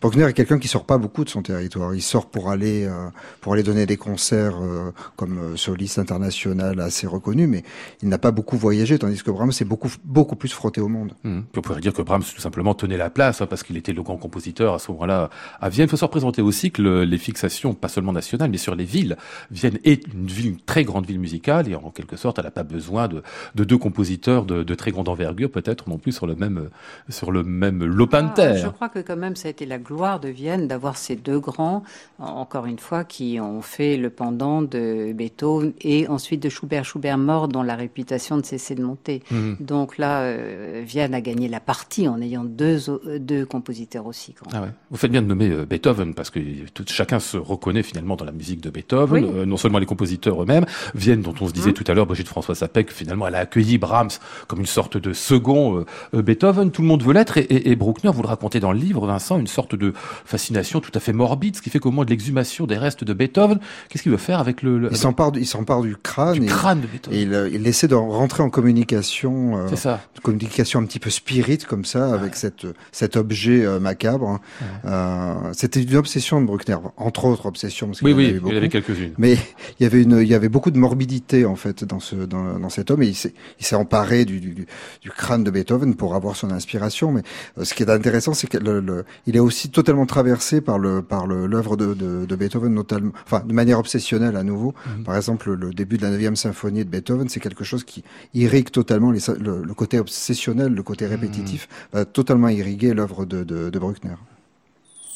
[0.00, 1.94] Bruckner est quelqu'un qui sort pas beaucoup de son territoire.
[1.94, 3.08] Il sort pour aller, euh,
[3.40, 7.64] pour aller donner des concerts euh, comme euh, soliste international assez reconnu, mais
[8.02, 11.12] il n'a pas beaucoup voyagé, tandis que Brahms est beaucoup, beaucoup plus frotté au monde.
[11.22, 13.92] Puis on pourrait dire que Brahms tout simplement tenait la place hein, parce qu'il était
[13.92, 15.86] le grand compositeur à ce moment-là à Vienne.
[15.86, 18.84] Il faut se représenter aussi que le- les fixations, pas seulement nationales, mais sur les
[18.84, 19.16] villes.
[19.50, 22.50] Vienne est une ville, une très grande ville musicale et en quelque sorte, elle n'a
[22.50, 23.22] pas besoin de,
[23.54, 26.68] de deux compositeurs de, de très grande envergure, peut-être non plus sur le même
[27.08, 28.56] sur le même lopin de Ah, terre.
[28.56, 31.38] Je crois que quand même ça a été la gloire de Vienne d'avoir ces deux
[31.40, 31.82] grands,
[32.18, 36.84] en- encore une fois, qui ont fait le pendant de Beethoven et ensuite de Schubert.
[36.84, 39.22] Schubert mort dont la réputation ne cessait de monter.
[39.30, 39.56] Mhm.
[39.60, 44.32] Donc là, euh, Vienne a gagné la partie en ayant deux, euh, deux compositeurs aussi
[44.32, 44.50] grands.
[44.54, 44.68] Ah ouais.
[44.90, 46.40] Vous faites bien de nommer euh, Beethoven parce que
[46.74, 49.30] tout, chacun se reconnaît finalement dans la musique de Beethoven, Oui.
[49.34, 50.66] euh, non seulement les compositeurs eux-mêmes.
[50.94, 51.74] Vienne, dont on se disait Mhm.
[51.74, 54.10] tout à l'heure, Brigitte François Sapec, finalement, elle a accueilli Brahms
[54.46, 56.70] comme une sorte de second Beethoven.
[56.70, 59.06] Tout le monde veut l'être et, et, et Bruckner, vous le racontez dans le livre,
[59.06, 59.92] Vincent, une sorte de
[60.24, 63.12] fascination tout à fait morbide, ce qui fait qu'au moment de l'exhumation des restes de
[63.12, 66.46] Beethoven, qu'est-ce qu'il veut faire avec le, le- Il s'empare, du- du crâne du et,
[66.46, 69.56] crâne de Beethoven et il, il essaie de rentrer en communication.
[69.58, 69.97] euh, C'est ça.
[70.16, 74.28] Une communication un petit peu spirit comme ça avec cette cet objet euh, macabre.
[74.28, 74.40] hein.
[74.84, 77.88] Euh, C'était une obsession de Bruckner, entre autres obsessions.
[77.88, 79.14] Parce qu'il Oui, oui, avait il y avait quelques-unes.
[79.18, 79.34] Mais
[79.78, 82.58] il y avait une, il y avait beaucoup de morbidité en fait dans ce, dans,
[82.58, 84.66] dans cet homme et il s'est, il s'est emparé du, du,
[85.02, 87.12] du crâne de Beethoven pour avoir son inspiration.
[87.12, 87.22] Mais
[87.58, 90.78] euh, ce qui est intéressant, c'est que le, le- il est aussi totalement traversé par
[90.78, 94.74] le, par le, l'œuvre de, de, de Beethoven, notamment, enfin, de manière obsessionnelle à nouveau.
[94.98, 95.04] Mhm.
[95.04, 98.70] Par exemple, le début de la 9e symphonie de Beethoven, c'est quelque chose qui irrigue
[98.70, 103.70] totalement les, le, le côté obsessionnel, le côté répétitif, va totalement irriguer l'œuvre de, de,
[103.70, 104.16] de Bruckner.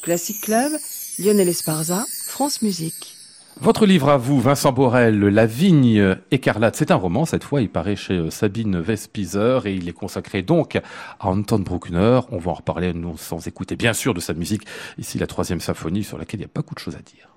[0.01, 0.71] Classic Club,
[1.19, 3.15] Lionel Esparza, France Musique.
[3.61, 7.69] Votre livre à vous, Vincent Borel, La vigne écarlate, c'est un roman, cette fois il
[7.69, 12.21] paraît chez euh, Sabine Vespizer et il est consacré donc à Anton Bruckner.
[12.31, 14.63] On va en reparler nous, sans écouter bien sûr de sa musique,
[14.97, 17.32] ici la troisième symphonie sur laquelle il n'y a pas beaucoup de choses à dire.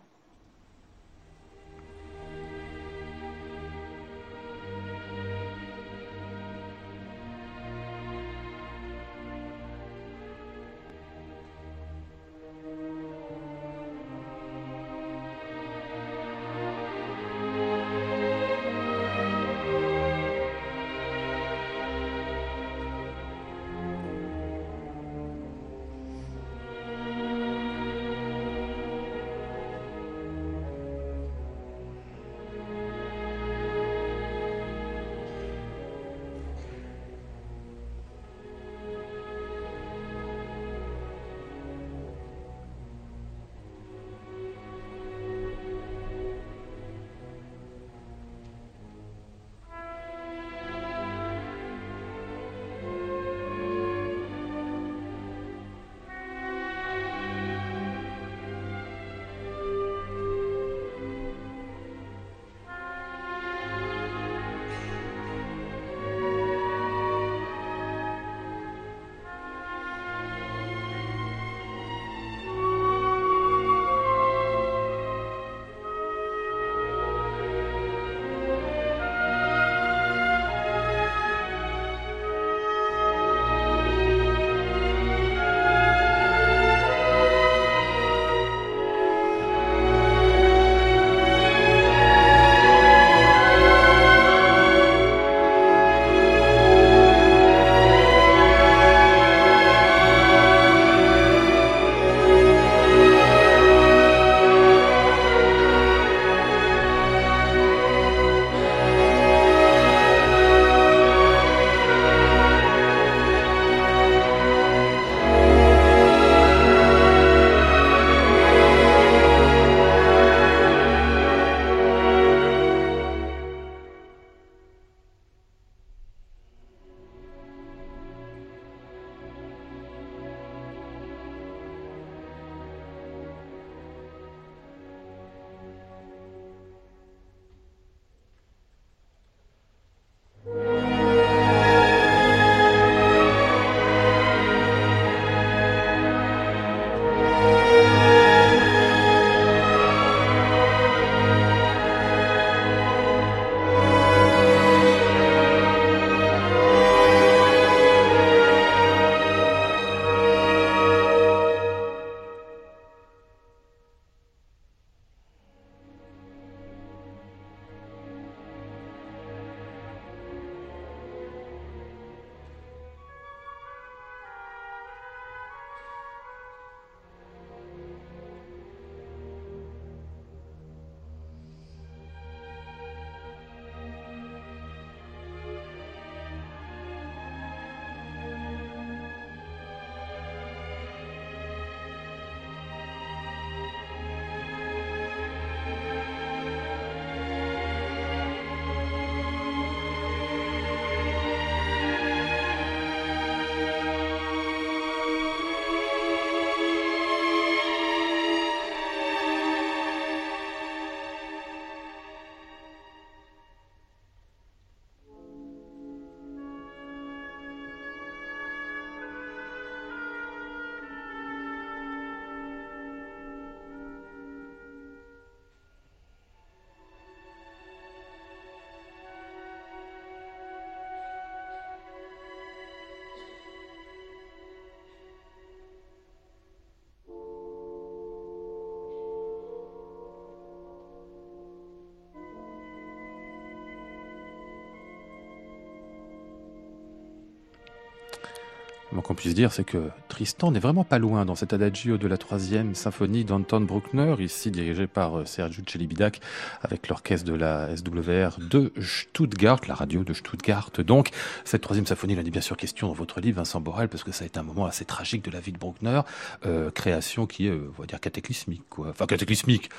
[249.02, 252.18] Qu'on puisse dire, c'est que Tristan n'est vraiment pas loin dans cet adagio de la
[252.18, 256.20] troisième symphonie d'Anton Bruckner, ici dirigé par euh, Sergio Celibidac,
[256.62, 260.70] avec l'orchestre de la SWR de Stuttgart, la radio de Stuttgart.
[260.78, 261.10] Donc,
[261.44, 264.04] cette troisième symphonie, il en est bien sûr question dans votre livre, Vincent Borel, parce
[264.04, 266.00] que ça a été un moment assez tragique de la vie de Bruckner,
[266.44, 268.88] euh, création qui est, euh, on va dire, cataclysmique, quoi.
[268.90, 269.70] Enfin, cataclysmique.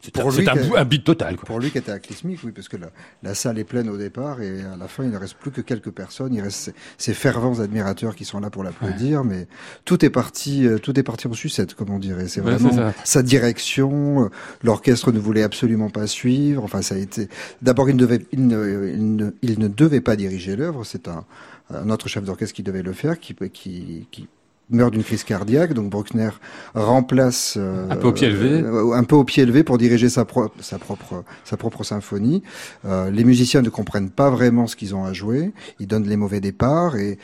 [0.00, 1.46] C'est Pour un, lui, un, un beat total, quoi.
[1.46, 2.90] Pour lui qui était aclysmique, oui, parce que la,
[3.22, 5.60] la salle est pleine au départ et à la fin, il ne reste plus que
[5.60, 6.34] quelques personnes.
[6.34, 9.48] Il reste ces, ces fervents admirateurs qui sont là pour l'applaudir, mais
[9.84, 12.28] tout est parti, euh, tout est parti en sucette, comme on dirait.
[12.28, 12.70] C'est vraiment
[13.04, 14.24] sa direction.
[14.24, 14.28] euh,
[14.62, 16.62] L'orchestre ne voulait absolument pas suivre.
[16.62, 17.28] Enfin, ça a été.
[17.62, 20.84] D'abord, il ne devait, il ne, il ne, il ne devait pas diriger l'œuvre.
[20.84, 21.24] C'est un,
[21.70, 24.28] un autre chef d'orchestre qui devait le faire, qui, qui, qui
[24.70, 25.72] meurt d'une crise cardiaque.
[25.74, 26.30] Donc Bruckner
[26.74, 28.62] remplace euh, Un peu au pied levé.
[28.62, 32.42] euh, un peu au pied levé pour diriger sa, pro- sa propre sa propre symphonie.
[32.84, 35.52] Euh, les musiciens ne comprennent pas vraiment ce qu'ils ont à jouer.
[35.80, 37.18] Ils donnent les mauvais départs et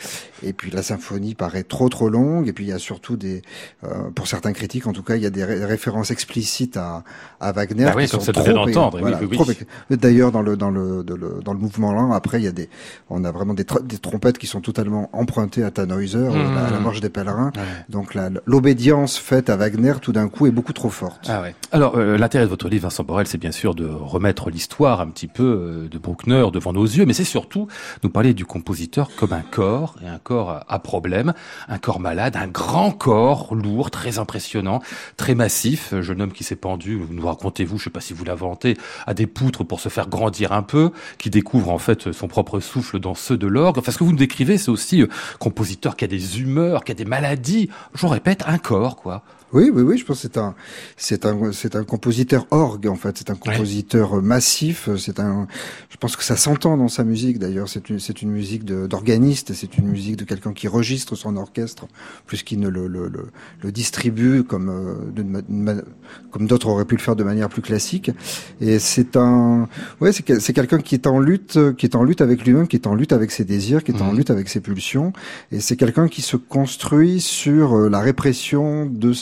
[0.44, 2.48] et puis la symphonie paraît trop trop longue.
[2.48, 3.42] Et puis il y a surtout des
[3.84, 7.04] euh, pour certains critiques en tout cas il y a des ré- références explicites à
[7.40, 7.84] à Wagner.
[7.86, 9.36] Bah oui, qui comme sont ça trop l'entendre, voilà, oui,
[9.90, 12.48] oui, D'ailleurs dans le dans le, de le dans le mouvement lent après il y
[12.48, 12.68] a des
[13.10, 16.54] on a vraiment des, tr- des trompettes qui sont totalement empruntées à Tannhäuser, euh, Mmh.
[16.54, 17.31] la, la marche des pèlerins.
[17.36, 17.62] Ouais.
[17.88, 18.16] Donc
[18.46, 21.26] l'obédience faite à Wagner tout d'un coup est beaucoup trop forte.
[21.28, 21.54] Ah ouais.
[21.72, 25.08] Alors, euh, l'intérêt de votre livre, Vincent Borel, c'est bien sûr de remettre l'histoire un
[25.08, 27.66] petit peu euh, de Bruckner devant nos yeux, mais c'est surtout
[28.02, 31.32] nous parler du compositeur comme un corps, et un corps à- problème,
[31.68, 34.80] un corps malade, un grand corps lourd, très impressionnant,
[35.16, 38.24] très massif, Euh, jeune homme qui s'est pendu, nous racontez-vous, je sais pas si vous
[38.24, 38.76] l'inventez,
[39.06, 42.60] à des poutres pour se faire grandir un peu, qui découvre en fait son propre
[42.60, 43.78] souffle dans ceux de l'orgue.
[43.78, 45.06] Enfin, ce que vous nous décrivez, c'est aussi euh,
[45.38, 47.21] compositeur qui a des humeurs, qui a des maladies,
[47.94, 49.22] je répète, un corps, quoi.
[49.52, 50.54] Oui, oui, oui, je pense que c'est un,
[50.96, 53.18] c'est un, c'est un compositeur orgue en fait.
[53.18, 54.88] C'est un compositeur euh, massif.
[54.96, 55.46] C'est un,
[55.90, 57.68] je pense que ça s'entend dans sa musique d'ailleurs.
[57.68, 59.52] C'est une, c'est une musique d'organiste.
[59.54, 61.86] C'est une musique de quelqu'un qui registre son orchestre
[62.26, 63.26] plus qu'il ne le, le, le,
[63.62, 65.82] le distribue comme, euh,
[66.30, 68.10] comme d'autres auraient pu le faire de manière plus classique.
[68.60, 69.68] Et c'est un,
[70.00, 72.68] ouais, c'est, quel- c'est quelqu'un qui est en lutte, qui est en lutte avec lui-même,
[72.68, 74.16] qui est en lutte avec ses désirs, qui est en Mhm.
[74.16, 75.12] lutte avec ses pulsions.
[75.50, 79.12] Et c'est quelqu'un qui se construit sur euh, la répression de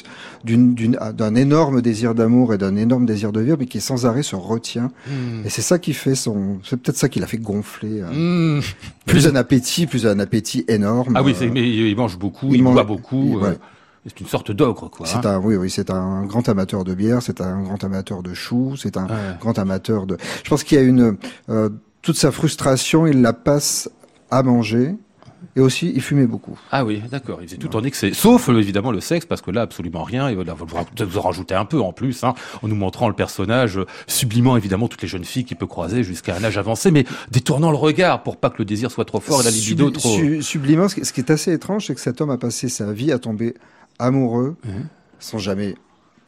[0.45, 4.37] d'un énorme désir d'amour et d'un énorme désir de vivre, mais qui sans arrêt se
[4.37, 4.91] retient.
[5.07, 5.45] Hmm.
[5.45, 8.03] Et c'est ça qui fait son, c'est peut-être ça qui l'a fait gonfler.
[8.03, 8.59] euh.
[8.59, 8.62] Hmm.
[9.07, 11.14] Plus un appétit, plus un appétit énorme.
[11.16, 13.25] Ah oui, euh, c'est- mais il mange beaucoup, il il, mange- boit beaucoup.
[13.25, 13.59] il- euh, ouais.
[14.07, 15.07] C'est une sorte d'ogre, quoi.
[15.07, 15.35] C'est hein.
[15.37, 18.75] un, oui, oui, c'est un grand amateur de bière, c'est un grand amateur de choux,
[18.77, 19.37] c'est un Ouais.
[19.41, 20.16] grand amateur de.
[20.43, 21.18] Je pense qu'il y a une
[21.51, 21.68] euh,
[22.01, 23.91] toute sa frustration, il la passe
[24.31, 24.95] à manger
[25.57, 26.59] et aussi il fumait beaucoup.
[26.70, 27.38] Ah oui, d'accord.
[27.43, 28.12] Il faisait tout en excès.
[28.12, 30.28] Sauf, euh, évidemment, le sexe, parce que là, absolument rien.
[30.28, 33.78] Et vous vous en rajoutez un peu en plus, hein, en nous montrant le personnage,
[33.78, 37.05] euh, sublimant évidemment toutes les jeunes filles qu'il peut croiser jusqu'à un âge avancé, mais
[37.30, 40.16] détournant le regard pour pas que le désir soit trop fort et la libido trop...
[40.16, 43.12] su- sublimant, ce qui, est assez étrange, c'est que cet homme a passé sa vie
[43.12, 43.55] à tomber
[43.99, 44.86] amoureux, Mhm.
[45.18, 45.74] sans jamais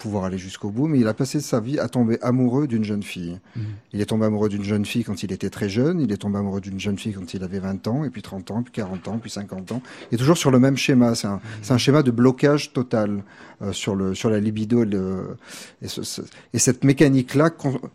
[0.03, 3.03] pouvoir aller jusqu'au bout, mais il a passé sa vie à tomber amoureux d'une jeune
[3.03, 3.39] fille.
[3.57, 3.63] Mhm.
[3.93, 6.39] Il est tombé amoureux d'une jeune fille quand il était très jeune, il est tombé
[6.39, 9.09] amoureux d'une jeune fille quand il avait 20 ans, et puis 30 ans, puis 40
[9.09, 9.83] ans, puis 50 ans.
[10.11, 11.15] Et toujours sur le même schéma.
[11.15, 11.41] C'est un,
[11.71, 13.23] un schéma de blocage total
[13.63, 14.83] euh, sur, le, sur la libido.
[14.83, 15.37] Et, le-
[15.81, 16.23] et, ce- ce-
[16.53, 17.51] et cette mécanique-là,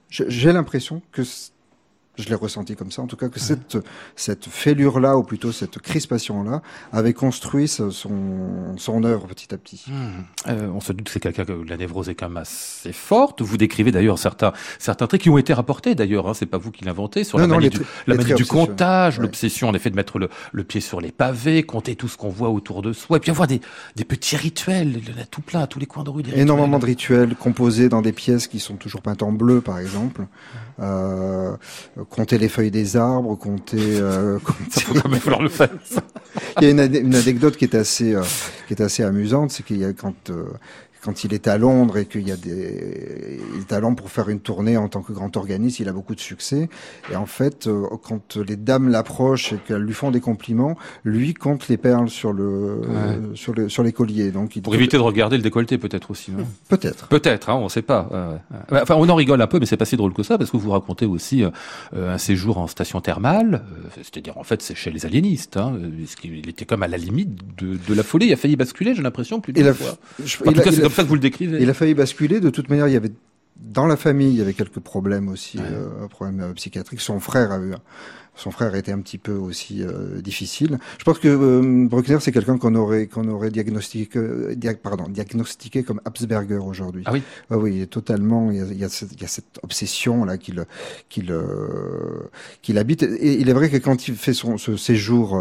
[0.10, 1.24] j'ai l'impression que
[2.18, 3.78] je l'ai ressenti comme ça, en tout cas que cette,
[4.15, 6.61] cette fêlure-là, ou plutôt cette crispation-là,
[6.91, 7.91] avait construit son,
[8.78, 9.86] son œuvre petit à petit.
[9.88, 10.24] Hmm.
[10.49, 13.41] Euh, on se doute que c'est quelqu'un que la névrose est quand même assez forte.
[13.41, 16.28] Vous décrivez d'ailleurs certains certains traits qui ont été rapportés d'ailleurs.
[16.28, 19.18] Hein, c'est pas vous qui l'inventez sur Non, la non, manie du, la manie comptage,
[19.18, 19.24] Ouais.
[19.24, 22.30] l'obsession en effet de mettre le, le pied sur les pavés, compter tout ce qu'on
[22.30, 23.61] voit autour de soi, et puis avoir des,
[23.95, 24.97] des petits rituels.
[24.97, 26.24] Il y en a tout plein à tous les coins de rue.
[26.24, 27.22] Des Énormément de rituels.
[27.22, 30.26] rituels composés dans des pièces qui sont toujours peintes en bleu, par exemple.
[30.80, 31.55] Euh,
[32.10, 33.78] compter les feuilles des arbres, compter.
[33.99, 34.39] euh,
[34.72, 35.70] faut quand même falloir le faire.
[36.62, 38.24] Il y a une, une anecdote qui est assez, euh,
[38.68, 40.45] qui est assez amusante, c'est qu'il y a quand euh,
[41.08, 44.12] quand il est à Londres et qu'il y a des, il est à Londres pour
[44.12, 46.68] faire une tournée en tant que grand organiste, il a beaucoup de succès.
[47.10, 51.34] Et en fait, euh, quand les dames l'approchent et qu'elles lui font des compliments, lui
[51.34, 53.20] compte les perles sur le, Ouais.
[53.36, 54.32] sur le, sur les colliers.
[54.32, 56.32] Donc, il Pour éviter de regarder le décolleté peut-être aussi.
[56.32, 57.08] non peut-être.
[57.08, 58.10] Peut-être, hein, on ne sait pas.
[58.70, 60.58] Enfin, on en rigole un peu, mais c'est pas si drôle que ça, parce que
[60.58, 61.51] vous racontez aussi euh,
[62.14, 65.55] un séjour en station thermale, euh, c'est-à-dire en fait c'est chez les aliénistes.
[65.55, 65.80] Hein,
[66.26, 69.01] il était comme à la limite de, de la folie, il a failli basculer, j'ai
[69.01, 69.97] l'impression, plus fois.
[70.24, 71.60] je- En tout cas, c'est a- comme ça que vous le décrivez.
[71.62, 72.39] Il a failli basculer.
[72.41, 73.12] De toute manière, il y avait
[73.60, 75.64] dans la famille, il y avait quelques problèmes aussi, Ouais.
[75.72, 77.02] euh, problèmes euh, psychiatriques.
[77.02, 77.74] Son frère a eu,
[78.36, 80.78] son frère était un petit peu aussi euh, difficile.
[81.00, 85.06] Je pense que euh, Bruckner, c'est quelqu'un qu'on aurait qu'on aurait diagnostiqué, euh, dia- pardon,
[85.10, 87.02] diagnostiqué comme Habsburger aujourd'hui.
[87.08, 87.24] Ah oui.
[87.50, 88.52] Ah oui, il est totalement.
[88.52, 90.64] Il y a, il y a cette, il y a cette obsession là qu'il
[91.10, 91.34] qu'il
[92.62, 93.02] qu'il habite.
[93.02, 95.36] Et il est vrai que quand il fait son ce séjour,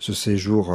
[0.00, 0.74] ce séjour.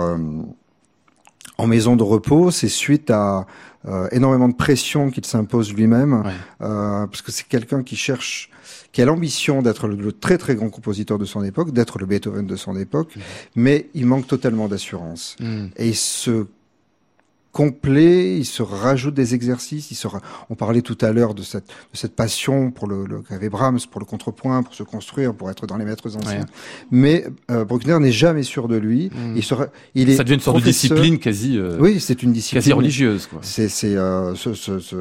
[1.59, 3.47] en maison de repos, c'est suite à
[3.87, 6.31] euh, énormément de pression qu'il s'impose lui-même, Ouais.
[6.61, 8.49] euh, parce que c'est quelqu'un qui cherche,
[8.91, 12.05] qui a l'ambition d'être le, le très très grand compositeur de son époque, d'être le
[12.05, 13.15] Beethoven de son époque,
[13.55, 15.35] mais il manque totalement d'assurance.
[15.39, 15.67] Mm.
[15.77, 16.47] Et il se
[17.61, 21.41] complet, il se rajoute des exercices, il se ra- on parlait tout à l'heure de
[21.41, 25.33] cette, de cette passion pour le, le qu'avait Brahms, pour le contrepoint, pour se construire,
[25.33, 26.41] pour être dans les maîtres anciens.
[26.41, 26.45] Ouais.
[26.91, 29.09] Mais euh, Bruckner n'est jamais sûr de lui.
[29.11, 29.37] Mm.
[29.37, 32.31] Il, sera, il est Ça devient une sorte de discipline quasi, euh, Oui, c'est une
[32.31, 32.61] discipline.
[32.61, 33.25] quasi religieuse.
[33.25, 33.39] Quoi.
[33.41, 34.95] C'est c'est, euh, se, se, se,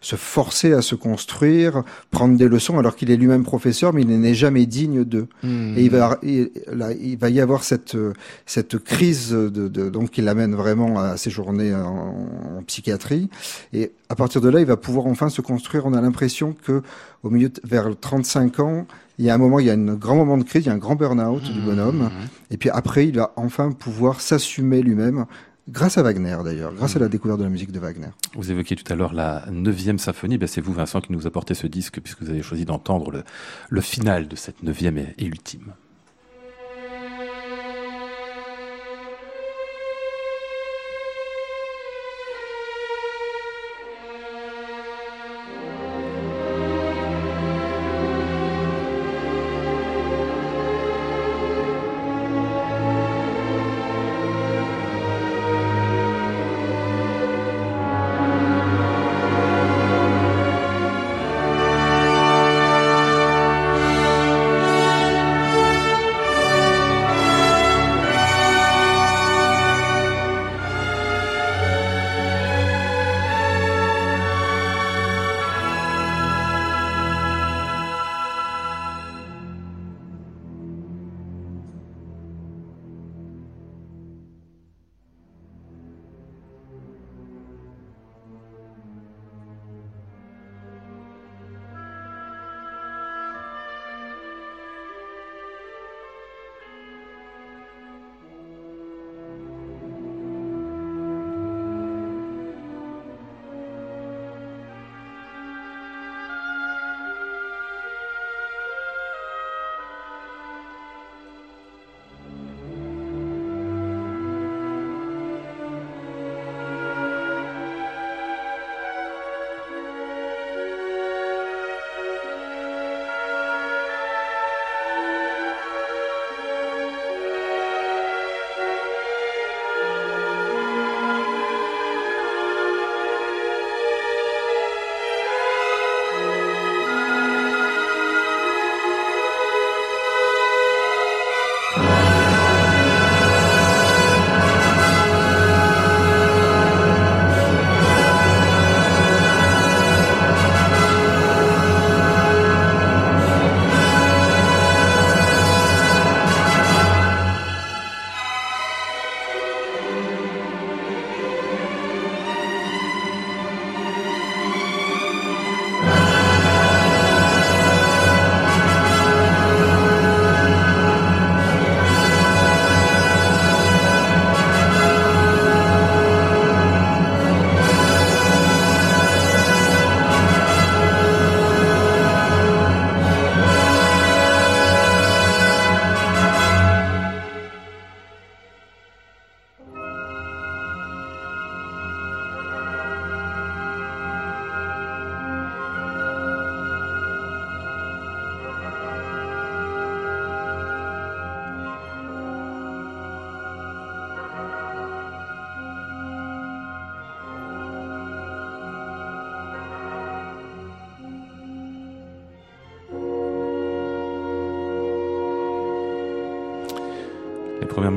[0.00, 4.08] se forcer à se construire, prendre des leçons alors qu'il est lui-même professeur, mais il
[4.20, 5.28] n'est jamais digne d'eux.
[5.44, 5.78] Mm.
[5.78, 8.12] Et il va, il, là, il va y avoir cette, euh,
[8.46, 13.30] cette crise de, de donc qui l'amène vraiment à séjourner en, en psychiatrie.
[13.72, 15.86] Et à partir de là, il va pouvoir enfin se construire.
[15.86, 16.82] On a l'impression que
[17.22, 18.86] au milieu, de- vers 35 ans,
[19.18, 20.70] il y a un moment, il y a un grand moment de crise, il y
[20.70, 22.10] a un grand burn-out du bonhomme.
[22.50, 25.26] Et puis après, il va enfin pouvoir s'assumer lui-même.
[25.68, 28.08] Grâce à Wagner d'ailleurs, grâce à la découverte de la musique de Wagner.
[28.36, 30.36] Vous évoquiez tout à l'heure la neuvième symphonie.
[30.36, 33.22] Ben, c'est vous, Vincent, qui nous apportez ce disque puisque vous avez choisi d'entendre le,
[33.70, 35.72] le final de cette neuvième et, et ultime.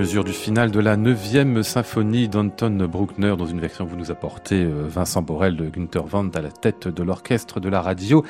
[0.08, 4.10] Mesures du final de la neuvième symphonie d'Anton Bruckner dans une version que vous nous
[4.10, 8.24] apportez, euh, Vincent Borel de Günther Wendt à la tête de l'orchestre de la radio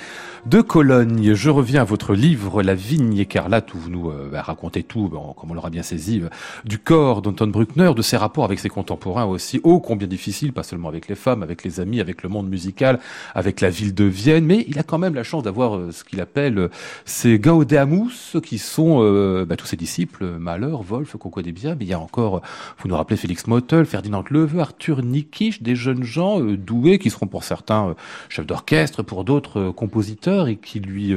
[0.47, 1.35] de Cologne.
[1.35, 5.07] Je reviens à votre livre La vigne écarlate où vous nous euh, bah, racontez tout,
[5.07, 6.29] bon, comme on l'aura bien saisi, euh,
[6.65, 10.63] du corps d'Anton Bruckner, de ses rapports avec ses contemporains aussi, ô combien difficile, pas
[10.63, 12.99] seulement avec les femmes, avec les amis, avec le monde musical,
[13.35, 16.03] avec la ville de Vienne, mais il a quand même la chance d'avoir euh, ce
[16.03, 16.69] qu'il appelle euh,
[17.05, 21.85] ces Gaudeamus qui sont euh, bah, tous ses disciples, Mahler, Wolf, qu'on connaît bien, mais
[21.85, 22.41] il y a encore,
[22.79, 27.09] vous nous rappelez Félix Mottl, Ferdinand Leveux, Arthur Nikisch, des jeunes gens euh, doués qui
[27.09, 27.93] seront pour certains euh,
[28.29, 31.13] chefs d'orchestre, pour d'autres euh, compositeurs et qui lui,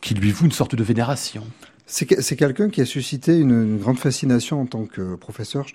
[0.00, 1.42] qui lui vouent une sorte de vénération.
[1.86, 5.66] C'est que- c'est quelqu'un qui a suscité une, une grande fascination en tant que professeur.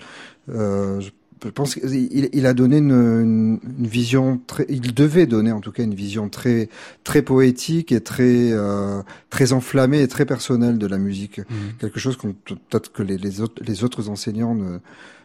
[0.49, 1.09] Euh, je-
[1.43, 5.59] je pense qu'il il a donné une, une, une vision très, il devait donner en
[5.59, 6.69] tout cas une vision très
[7.03, 11.39] très poétique et très euh, très enflammée et très personnelle de la musique.
[11.39, 11.45] Mhm.
[11.79, 14.79] Quelque chose qu'on peut-être que les, les autres les autres enseignants ne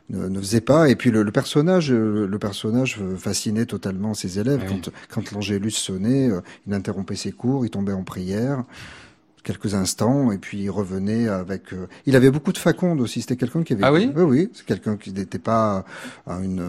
[0.09, 0.89] ne, ne faisaient pas.
[0.89, 4.63] Et puis le, le personnage, euh, le personnage fascinait totalement ses élèves.
[4.69, 4.81] Oui.
[4.83, 8.65] Quand quand l'angélus sonnait, euh, il interrompait ses cours, il tombait en prière
[9.47, 11.73] quelques instants et puis il revenait avec.
[11.73, 13.21] euh, il avait beaucoup de faconde aussi.
[13.23, 13.85] C'était quelqu'un qui avait.
[13.85, 14.11] Ah oui?
[14.17, 14.51] Oui, oui.
[14.53, 15.85] C'est quelqu'un qui n'était pas
[16.27, 16.61] un une,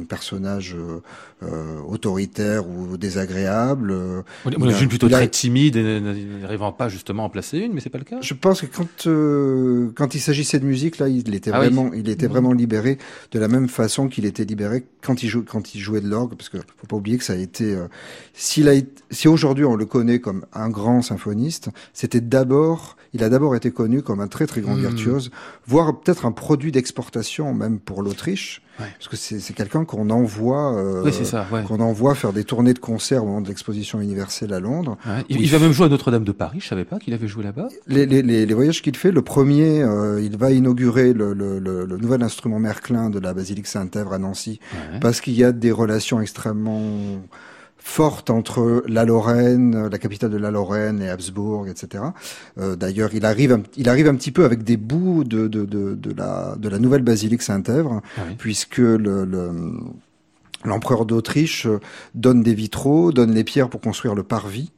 [0.00, 1.00] un personnage euh,
[1.42, 3.90] euh, autoritaire ou désagréable.
[3.92, 4.22] euh.
[4.46, 6.00] A- imagine plutôt très timide et
[6.40, 8.18] n'arrivant pas justement à en placer une, mais c'est pas le cas?
[8.22, 11.66] Je pense que quand euh, quand il s'agissait de musique là, il était Ah oui.
[11.68, 12.32] vraiment il était Mhm.
[12.32, 12.96] vraiment libéré
[13.32, 16.34] de la même façon qu'il était libéré quand il joue quand il jouait de l'orgue
[16.36, 17.88] parce que faut pas oublier que ça a été euh,
[18.32, 18.72] s'il a
[19.10, 23.70] si aujourd'hui on le connaît comme un grand symphoniste, c'était d'abord il a d'abord été
[23.70, 24.80] connu comme un très très grand Mhm.
[24.80, 25.30] virtuose,
[25.66, 28.86] voire peut-être un produit d'exportation même pour l'Autriche Ouais.
[28.98, 31.46] parce que c'est quelqu'un qu'on envoie euh, oui, c'est ça.
[31.52, 31.62] Ouais.
[31.64, 34.96] qu'on envoie faire des tournées de concerts au moment de l'exposition universelle à Londres.
[35.06, 35.24] Ouais.
[35.28, 36.60] Il, il va même jouer à Notre-Dame de Paris.
[36.62, 37.68] Je savais pas qu'il avait joué là-bas.
[37.86, 41.58] Les, les, les, les voyages qu'il fait, le premier, euh, il va inaugurer le, le,
[41.58, 44.58] le, le nouvel instrument Merklin de la basilique Saint-Èvre à Nancy,
[45.02, 46.80] parce qu'il y a des relations extrêmement
[47.84, 52.04] fortes entre la Lorraine, la capitale de la Lorraine et Habsbourg, etc.
[52.58, 55.64] Euh, D'ailleurs, il arrive, un, il arrive un petit peu avec des bouts de, de,
[55.64, 58.34] de, de la, de la nouvelle basilique Saint-Èvre, Ah oui.
[58.38, 59.50] puisque le, le
[60.64, 61.66] l'empereur d'Autriche
[62.14, 64.70] donne des vitraux, donne les pierres pour construire le parvis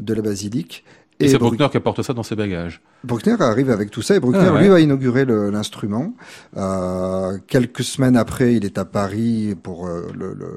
[0.00, 0.82] de la basilique.
[1.20, 2.80] Et, c'est Bru- Bruckner qui apporte ça dans ses bagages.
[3.04, 4.62] Bruckner arrive avec tout ça et Bruckner Ah ouais.
[4.62, 6.14] lui va inaugurer l'instrument.
[6.56, 10.56] Euh, quelques semaines après, il est à Paris pour euh, le, le-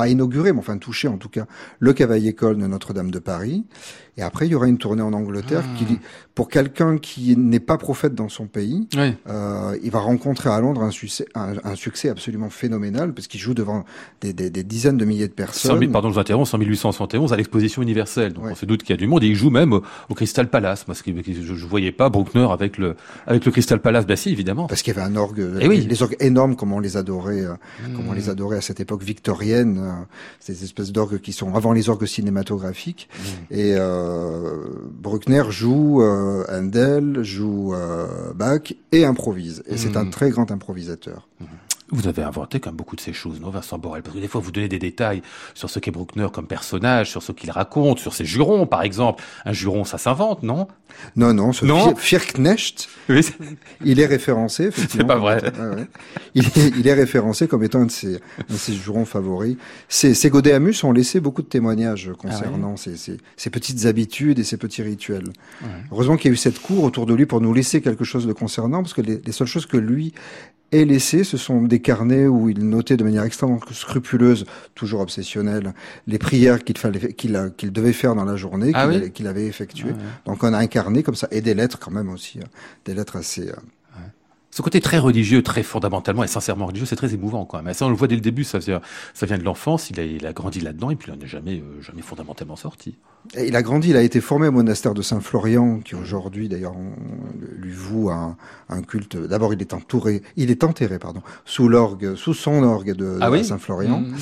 [0.00, 1.46] pas inaugurer, mais enfin toucher en tout cas
[1.78, 3.64] le cavalier-col de Notre-Dame de Paris.
[4.16, 5.78] Et après, il y aura une tournée en Angleterre Ah.
[5.78, 5.98] qui,
[6.34, 9.14] pour quelqu'un qui n'est pas prophète dans son pays, Oui.
[9.28, 13.40] euh, il va rencontrer à Londres un succès, un, un succès absolument phénoménal parce qu'il
[13.40, 13.84] joue devant
[14.20, 15.78] des, des- des dizaines de milliers de 100 personnes.
[15.80, 18.32] 000, pardon, je vous interromps, 100 1871 à l'exposition universelle.
[18.32, 18.50] Donc Ouais.
[18.52, 20.48] on se doute qu'il y a du monde et il joue même au, au Crystal
[20.50, 20.84] Palace.
[20.84, 22.96] Parce que je, je voyais pas Bruckner avec le
[23.26, 24.04] avec le Crystal Palace.
[24.16, 24.66] Si, évidemment.
[24.66, 25.86] Parce qu'il y avait un orgue, Eh oui.
[25.88, 27.54] les orgues énormes comme on les adorait, euh,
[27.96, 29.78] comme on les adorait à cette époque victorienne,
[30.38, 33.08] ces espèces d'orgues qui sont avant les orgues cinématographiques.
[33.12, 33.54] Mmh.
[33.54, 39.62] Et euh, Bruckner joue euh, Handel, joue euh, Bach et improvise.
[39.66, 41.28] Et c'est un très grand improvisateur.
[41.92, 44.02] Vous avez inventé quand même beaucoup de ces choses, non, Vincent Borel?
[44.02, 45.22] Parce que des fois, vous donnez des détails
[45.54, 49.22] sur ce qu'est Bruckner comme personnage, sur ce qu'il raconte, sur ses jurons, par exemple.
[49.44, 50.68] Un juron, ça s'invente, non?
[51.16, 51.94] Non, non, ce Non?
[51.94, 53.34] Fir- Firknecht, Oui, c'est-
[53.84, 54.64] il est référencé.
[54.68, 55.06] effectivement.
[55.06, 55.42] pas vrai.
[55.42, 55.86] Ouais.
[56.34, 59.56] Il, est, il est référencé comme étant un de ses, un de ses jurons favoris.
[59.88, 64.44] Ces, ces Godéamus ont laissé beaucoup de témoignages concernant ces, ces, ces petites habitudes et
[64.44, 65.28] ces petits rituels.
[65.62, 65.68] Ouais.
[65.90, 68.26] Heureusement qu'il y a eu cette cour autour de lui pour nous laisser quelque chose
[68.26, 70.12] de concernant, parce que les, les seules choses que lui
[70.72, 74.44] ait laissées, ce sont des carnets où il notait de manière extrêmement scrupuleuse,
[74.74, 75.74] toujours obsessionnelle,
[76.06, 79.46] les prières qu'il fallait, qu'il qu'il devait faire dans la journée, Ah qu'il oui avait-
[79.46, 79.90] effectuées.
[79.90, 79.96] Ouais.
[80.26, 82.48] Donc on a un carnet comme ça, et des lettres quand même aussi, hein.
[82.84, 83.48] des lettres assez...
[83.48, 83.54] euh,
[84.60, 87.72] Ce côté très religieux, très fondamentalement et sincèrement religieux, c'est très émouvant quand même.
[87.72, 88.82] Ça, on le voit dès le début, ça vient,
[89.14, 91.26] ça vient de l'enfance, il a, il a grandi là-dedans et puis il n'en est
[91.26, 92.98] jamais, euh, jamais fondamentalement sorti.
[93.38, 96.74] Et Il a grandi, il a été formé au monastère de Saint-Florian, qui aujourd'hui d'ailleurs
[97.56, 98.36] lui voue un,
[98.68, 99.16] un culte.
[99.16, 103.30] D'abord, il est entouré, il est enterré, pardon, sous l'orgue, sous son orgue de, Ah
[103.30, 103.42] oui?
[103.42, 104.00] Saint-Florian.
[104.00, 104.14] Mmh.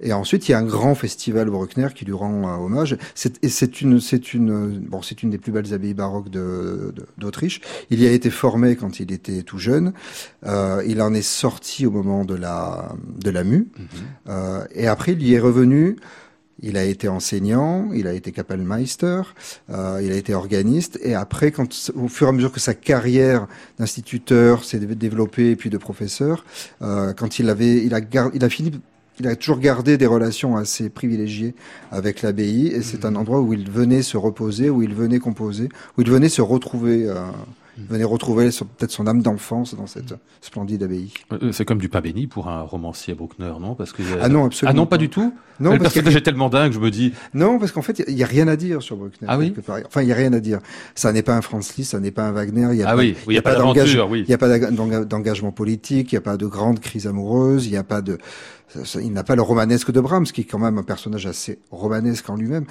[0.00, 2.96] Et ensuite, il y a un grand festival Bruckner qui lui rend euh, hommage.
[3.14, 6.92] C'est, et c'est une, c'est une, bon, c'est une des plus belles abbayes baroques de,
[6.94, 7.60] de- d'Autriche.
[7.90, 9.92] Il y a été formé quand il était tout jeune.
[10.46, 13.68] Euh, il en est sorti au moment de la, de la mue.
[13.78, 13.86] Mhm.
[14.28, 15.96] Euh, et après, il y est revenu.
[16.62, 19.22] Il a été enseignant, il a été Kapellmeister,
[19.70, 22.74] euh, il a été organiste, et après, quand, au fur et à mesure que sa
[22.74, 26.44] carrière d'instituteur s'est dé- développée, et puis de professeur,
[26.80, 28.00] euh, quand il avait, il a,
[28.32, 28.70] il a fini,
[29.20, 31.54] il a toujours gardé des relations assez privilégiées
[31.90, 35.68] avec l'abbaye, et c'est un endroit où il venait se reposer, où il venait composer,
[35.96, 37.14] où il venait se retrouver, euh,
[37.78, 41.12] il venait retrouver peut-être son âme d'enfance dans cette splendide abbaye.
[41.32, 43.74] Euh, C'est comme du pain béni pour un romancier Bruckner, non?
[43.74, 44.70] Parce que Ah non, absolument.
[44.70, 45.32] Ah non, pas du tout?
[45.60, 47.12] Non, le parce y personnage est tellement dingue, je me dis.
[47.32, 49.26] Non, parce qu'en fait, il y a rien à dire sur Bruckner.
[49.30, 49.54] Ah oui?
[49.86, 50.58] Enfin, il y a rien à dire.
[50.96, 52.68] Ça n'est pas un Franz Liszt, ça n'est pas un Wagner.
[52.72, 54.20] Il y a Ah pas, oui, il y a pas d'engage- d'aventure, oui.
[54.20, 57.06] Il n'y a pas d'enga- d'enga- d'engagement politique, il n'y a pas de grande crise
[57.08, 58.18] amoureuse, il n'y a pas de,
[59.00, 62.28] il n'a pas le romanesque de Brahms, qui est quand même un personnage assez romanesque
[62.28, 62.64] en lui-même.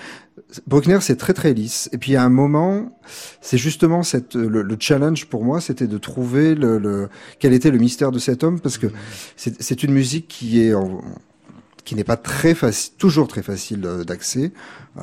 [0.68, 1.90] Bruckner, c'est très très lisse.
[1.94, 2.98] Et puis, a un moment,
[3.42, 7.72] c'est justement cette, le, le challenge pour moi, c'était de trouver le, le, quel était
[7.72, 8.88] le mystère de cet homme, parce que
[9.38, 11.02] c'est une musique qui est, en-
[11.86, 14.52] qui n'est pas très facile, toujours très facile euh, d'accès.
[14.98, 15.02] Euh,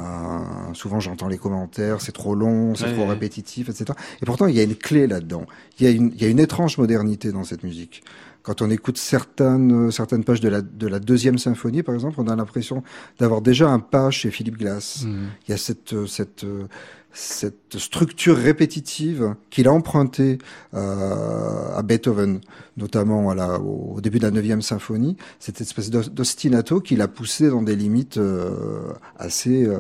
[0.73, 3.11] souvent, j'entends les commentaires, c'est trop long, c'est Ouais, trop ouais.
[3.11, 3.87] répétitif, etc.
[4.23, 5.45] Et pourtant, il y a une clé là-dedans.
[5.79, 8.03] Il y a une, il y a une étrange modernité dans cette musique.
[8.43, 12.17] Quand on écoute certaines, euh, certaines pages de la, de la deuxième symphonie, par exemple,
[12.19, 12.83] on a l'impression
[13.19, 15.05] d'avoir déjà un pas chez Philippe Glass.
[15.05, 15.29] Mhm.
[15.47, 16.65] Il y a cette, euh, cette, euh,
[17.13, 20.39] cette structure répétitive qu'il a empruntée
[20.75, 22.41] euh, à Beethoven,
[22.77, 27.09] notamment à la, au début de la neuvième symphonie, cette espèce d'os- d'ostinato qu'il a
[27.09, 29.79] poussé dans des limites euh, assez euh,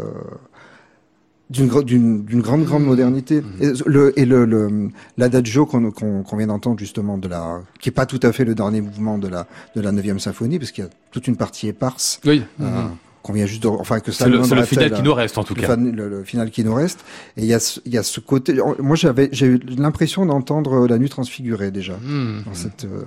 [1.50, 4.88] d'une gro- d'une d'une grande grande modernité et le et le le-
[5.18, 8.44] l'adagio qu'on qu'on qu'on vient d'entendre justement de la qui est pas tout à fait
[8.44, 11.36] le dernier mouvement de la de la neuvième symphonie parce qu'il y a toute une
[11.36, 12.42] partie éparse Oui.
[12.60, 12.84] euh,
[13.22, 15.36] qu'on vient juste de, enfin que ça C'est le, c'est le final qui nous reste
[15.36, 15.66] en tout le, cas.
[15.66, 17.00] fan- le- le final qui nous reste.
[17.36, 18.54] Et il y a, ce- il y a ce côté.
[18.78, 21.98] Moi, j'avais, j'ai eu l'impression d'entendre la nuit transfigurée déjà
[22.46, 22.84] dans cette.
[22.86, 23.02] euh,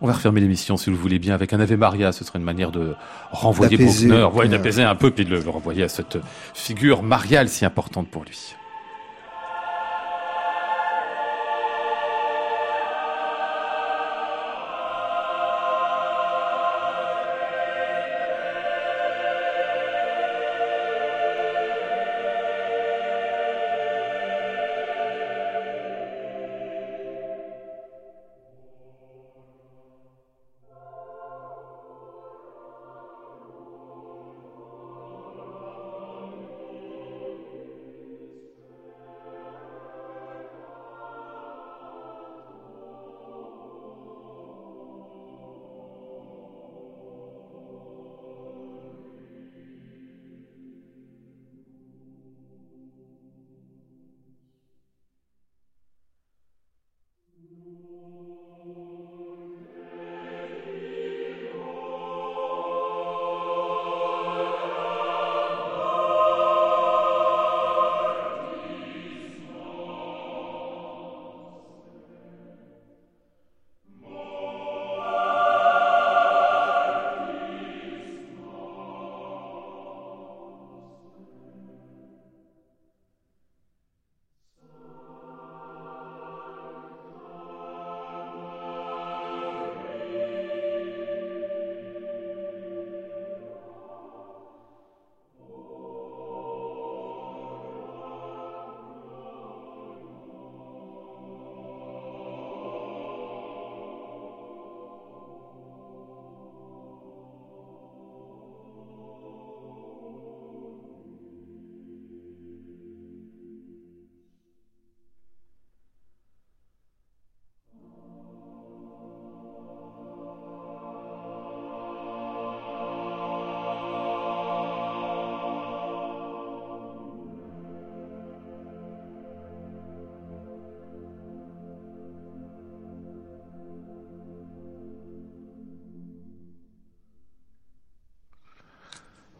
[0.00, 2.12] On va refermer l'émission si vous le voulez bien avec un Ave Maria.
[2.12, 2.94] Ce serait une manière de
[3.30, 3.76] renvoyer.
[3.78, 4.48] Bruckner, ouais, Ouais.
[4.48, 6.18] d'apaiser un peu, puis de le, le renvoyer à cette
[6.54, 8.54] figure mariale si importante pour lui.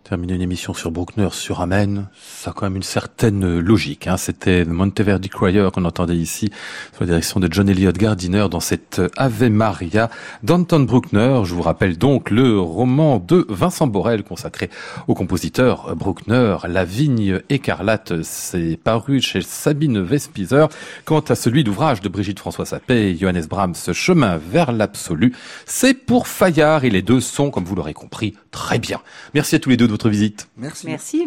[0.09, 4.07] Terminer une émission sur Bruckner, sur Amen, ça a quand même une certaine logique.
[4.07, 4.16] Hein.
[4.16, 6.48] C'était Monteverdi Choir qu'on entendait ici,
[6.92, 10.09] sous la direction de John Elliott Gardiner dans cette Ave Maria
[10.44, 11.40] d'Anton Bruckner.
[11.42, 14.70] Je vous rappelle donc le roman de Vincent Borel consacré
[15.09, 18.22] au compositeur Bruckner, La vigne écarlate.
[18.22, 20.68] C'est paru chez Sabine Vespizer.
[21.04, 25.34] Quant à celui d'ouvrage de Brigitte François Sapé et Johannes Brahms, Chemin vers l'absolu,
[25.64, 29.00] c'est pour Fayard et les deux sont, comme vous l'aurez compris, très bien.
[29.34, 30.49] Merci à tous les deux de votre visite.
[30.59, 30.86] Merci.
[30.86, 31.26] Merci.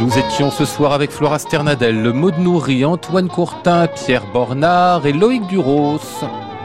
[0.00, 5.46] Nous étions ce soir avec Flora Sternadel, Maud Nourri, Antoine Courtin, Pierre Bornard et Loïc
[5.46, 6.00] Duros.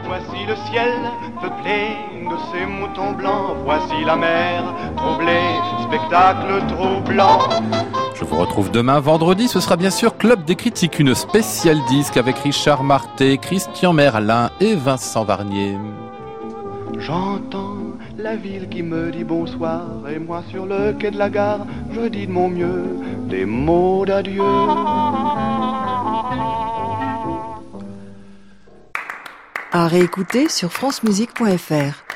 [0.08, 0.92] Voici le ciel
[1.40, 1.96] peuplé
[2.28, 3.56] de ces moutons blancs.
[3.66, 4.64] Voici la mer
[4.96, 5.54] troublée,
[5.88, 7.97] spectacle troublant.
[8.20, 12.18] Je vous retrouve demain vendredi, ce sera bien sûr Club des critiques, une spéciale disque
[12.18, 15.78] avec Richard Marté, Christian Merlin et Vincent Varnier.
[16.98, 17.78] J'entends
[18.18, 22.08] la ville qui me dit bonsoir et moi sur le quai de la gare, je
[22.08, 22.86] dis de mon mieux
[23.30, 24.42] des mots d'adieu.
[29.72, 32.07] À réécouter sur francemusique.fr.